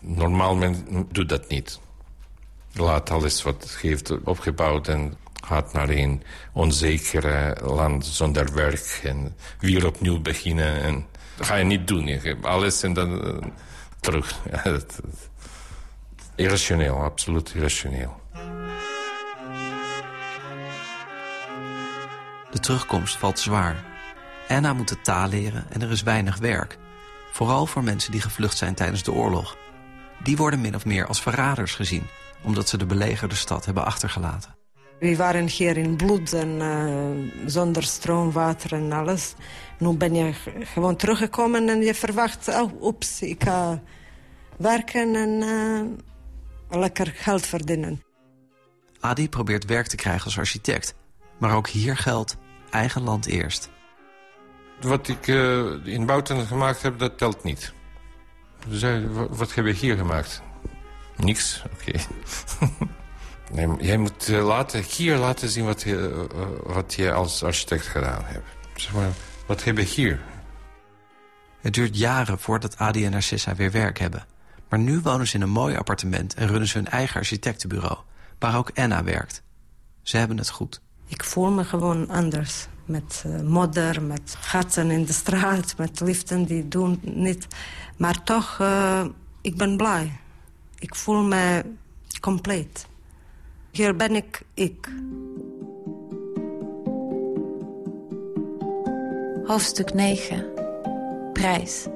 [0.00, 1.80] Normaal men doet dat niet.
[2.72, 9.86] Laat alles wat heeft opgebouwd en gaat naar een onzeker land zonder werk en weer
[9.86, 10.82] opnieuw beginnen.
[10.82, 11.06] En
[11.36, 12.06] dat ga je niet doen.
[12.06, 13.48] Je alles en dan eh,
[14.00, 14.38] terug.
[16.38, 18.20] Irrationeel, absoluut irrationeel.
[22.50, 23.84] De terugkomst valt zwaar.
[24.48, 26.78] Anna moet de taal leren en er is weinig werk.
[27.32, 29.56] Vooral voor mensen die gevlucht zijn tijdens de oorlog.
[30.22, 32.06] Die worden min of meer als verraders gezien...
[32.44, 34.56] omdat ze de belegerde stad hebben achtergelaten.
[34.98, 39.34] We waren hier in bloed en eh, zonder stroom, water en alles.
[39.78, 40.32] Nu ben je
[40.64, 42.48] gewoon teruggekomen en je verwacht...
[42.48, 43.82] oh, oeps, ik ga
[44.56, 46.06] werken en eh,
[46.70, 48.02] lekker geld verdienen.
[49.00, 50.94] Adi probeert werk te krijgen als architect.
[51.38, 52.36] Maar ook hier geldt
[52.70, 53.70] eigen land eerst.
[54.80, 57.72] Wat ik eh, in Bouten gemaakt heb, dat telt niet.
[58.68, 60.42] Zei, "Wa- wat heb je hier gemaakt?
[61.16, 61.98] Niks, oké.
[63.52, 67.86] nee, jij moet eh, laten, hier laten zien wat je, eh, wat je als architect
[67.86, 68.46] gedaan hebt.
[68.74, 69.10] Zeg maar,
[69.46, 70.20] wat heb je hier?
[71.60, 74.26] Het duurt jaren voordat Adi en Narcissa weer werk hebben.
[74.68, 77.98] Maar nu wonen ze in een mooi appartement en runnen ze hun eigen architectenbureau...
[78.38, 79.42] waar ook Anna werkt.
[80.02, 80.80] Ze hebben het goed.
[81.06, 82.66] Ik voel me gewoon anders.
[82.84, 87.46] Met eh, modder, met gaten in de straat, met liften die doen niet.
[87.96, 89.04] Maar toch, eh,
[89.40, 90.12] ik ben blij.
[90.78, 91.64] Ik voel me
[92.20, 92.86] compleet.
[93.70, 94.88] Hier ben ik ik.
[99.44, 100.46] Hoofdstuk 9.
[101.32, 101.86] Prijs.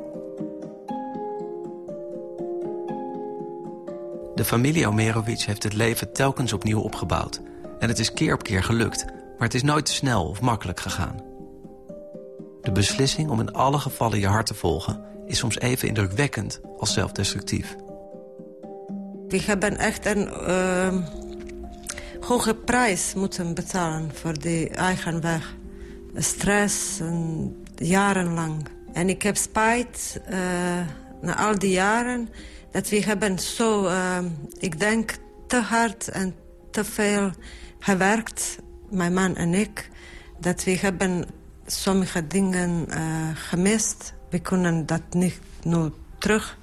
[4.34, 7.40] De familie Omerovic heeft het leven telkens opnieuw opgebouwd.
[7.78, 10.80] En het is keer op keer gelukt, maar het is nooit te snel of makkelijk
[10.80, 11.20] gegaan.
[12.62, 15.04] De beslissing om in alle gevallen je hart te volgen...
[15.26, 17.76] is soms even indrukwekkend als zelfdestructief.
[19.28, 20.94] We hebben echt een eh,
[22.20, 25.54] hoge prijs moeten betalen voor die eigen weg.
[26.14, 28.68] Stress, en jarenlang.
[28.92, 30.38] En ik heb spijt eh,
[31.20, 32.28] na al die jaren
[32.72, 34.18] dat we hebben zo, eh,
[34.58, 35.14] ik denk,
[35.46, 36.34] te hard en
[36.70, 37.30] te veel
[37.78, 38.58] gewerkt,
[38.90, 39.90] mijn man en ik,
[40.38, 41.24] dat we hebben
[41.66, 43.02] sommige dingen eh,
[43.34, 44.14] gemist.
[44.30, 46.58] We kunnen dat niet nu terug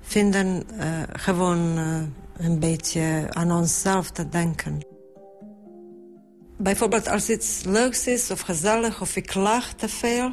[0.00, 4.86] vinden eh, gewoon eh, een beetje aan onszelf te denken.
[6.58, 10.32] Bijvoorbeeld als iets leuks is of gezellig of ik lach te veel,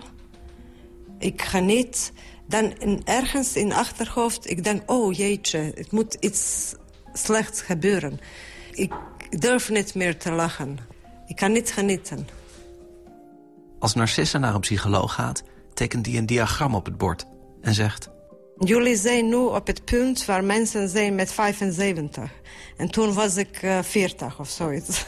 [1.17, 2.11] ik geniet,
[2.47, 6.73] dan in, ergens in achterhoofd, ik denk, oh jeetje, het moet iets
[7.13, 8.19] slechts gebeuren.
[8.71, 8.93] Ik
[9.29, 10.77] durf niet meer te lachen.
[11.27, 12.27] Ik kan niet genieten.
[13.79, 17.25] Als Narcissa naar een psycholoog gaat, tekent die een diagram op het bord...
[17.61, 18.11] en zegt...
[18.57, 22.31] Jullie zijn nu op het punt waar mensen zijn met 75.
[22.77, 25.05] En toen was ik eh, 40 of zoiets.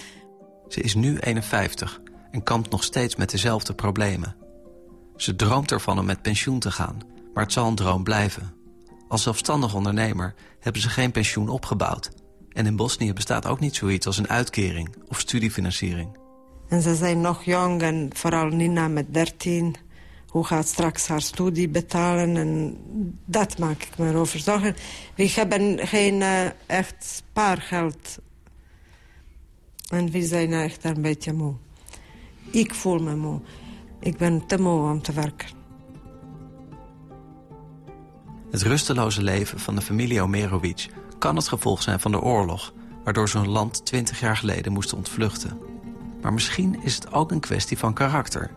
[0.68, 2.00] Ze is nu 51
[2.30, 4.36] en kampt nog steeds met dezelfde problemen.
[5.18, 7.00] Ze droomt ervan om met pensioen te gaan,
[7.34, 8.54] maar het zal een droom blijven.
[9.08, 12.10] Als zelfstandig ondernemer hebben ze geen pensioen opgebouwd.
[12.52, 16.16] En in Bosnië bestaat ook niet zoiets als een uitkering of studiefinanciering.
[16.68, 19.74] en ze zijn nog jong en vooral Nina met 13.
[20.28, 22.36] Hoe gaat straks haar studie betalen?
[22.36, 22.78] En
[23.24, 24.76] dat maak ik me over zorgen.
[25.14, 28.18] We hebben geen uh, echt spaargeld.
[29.88, 31.54] En we zijn echt een beetje moe.
[32.50, 33.40] Ik voel me moe.
[34.00, 35.48] Ik ben te moe om te werken.
[38.50, 40.88] Het rusteloze leven van de familie Omerovic
[41.18, 42.72] kan het gevolg zijn van de oorlog...
[43.04, 45.58] waardoor zo'n land twintig jaar geleden moest ontvluchten.
[46.22, 48.50] Maar misschien is het ook een kwestie van karakter.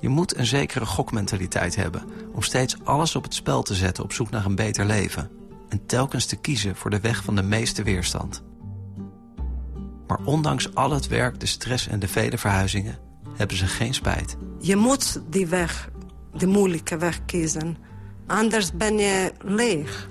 [0.00, 2.04] Je moet een zekere gokmentaliteit hebben...
[2.32, 5.30] om steeds alles op het spel te zetten op zoek naar een beter leven...
[5.68, 8.42] en telkens te kiezen voor de weg van de meeste weerstand.
[10.06, 13.09] Maar ondanks al het werk, de stress en de vele verhuizingen...
[13.40, 14.36] hebben ze geen spijt.
[14.58, 15.90] Je moet die weg,
[16.34, 17.76] de moeilijke weg kiezen.
[18.26, 20.08] Anders ben je leeg.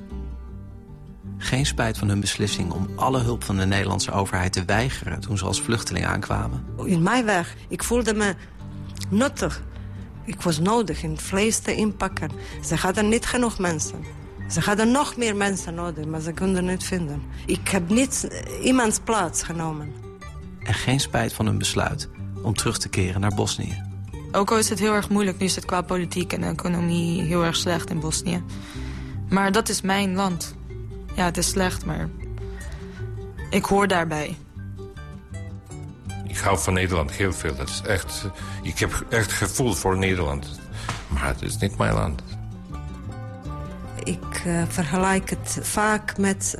[1.38, 5.20] Geen spijt van hun beslissing om alle hulp van de Nederlandse overheid te weigeren...
[5.20, 6.66] toen ze als vluchteling aankwamen.
[6.86, 7.56] In mijn weg.
[7.68, 8.36] Ik voelde me
[9.10, 9.64] nuttig.
[10.26, 12.32] Ik was nodig in vlees te inpakken.
[12.66, 14.04] Ze hadden niet genoeg mensen.
[14.48, 17.22] Ze hadden nog meer mensen nodig, maar ze konden niet vinden.
[17.46, 18.28] Ik heb niet
[18.62, 19.94] iemands plaats genomen.
[20.60, 22.10] En geen spijt van hun besluit
[22.42, 23.84] om terug te keren naar Bosnië.
[24.32, 27.46] Ook al is het heel erg moeilijk, nu is het qua politiek en economie heel
[27.46, 28.44] erg slecht in Bosnië.
[29.30, 30.56] Maar dat is mijn land.
[31.16, 32.10] Ja, het is slecht, maar
[33.50, 34.38] ik hoor daarbij.
[36.28, 37.56] Ik hou van Nederland heel veel.
[37.56, 38.26] Dat is echt,
[38.64, 40.60] ik heb echt gevoel voor Nederland.
[41.08, 42.22] Maar het is niet mijn land.
[44.04, 46.58] Ik uh, vergelijk het vaak met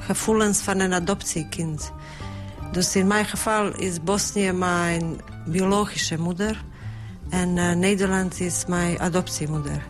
[0.00, 1.92] gevoelens van een adoptiekind.
[2.72, 6.64] Dus in mijn geval is Bosnië mijn biologische moeder...
[7.28, 9.82] en uh, Nederland is mijn adoptiemoeder.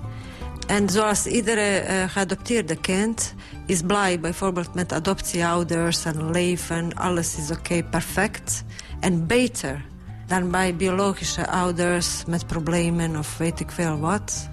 [0.67, 3.35] En zoals iedere uh, geadopteerde kind
[3.67, 6.95] is blij bijvoorbeeld met adoptieouders en leven.
[6.95, 8.65] Alles is oké, okay, perfect.
[9.01, 9.85] En beter
[10.27, 14.49] dan bij biologische ouders met problemen of weet ik veel wat.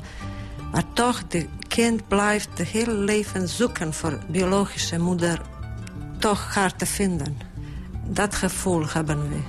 [0.72, 5.42] Maar toch, de kind blijft het hele leven zoeken voor biologische moeder.
[6.20, 7.53] Toch haar te vinden.
[8.06, 9.40] Dat gevoel hebben we.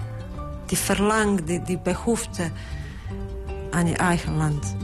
[0.67, 2.51] Die verlang, die, die behoefte
[3.71, 4.77] aan je eigen land.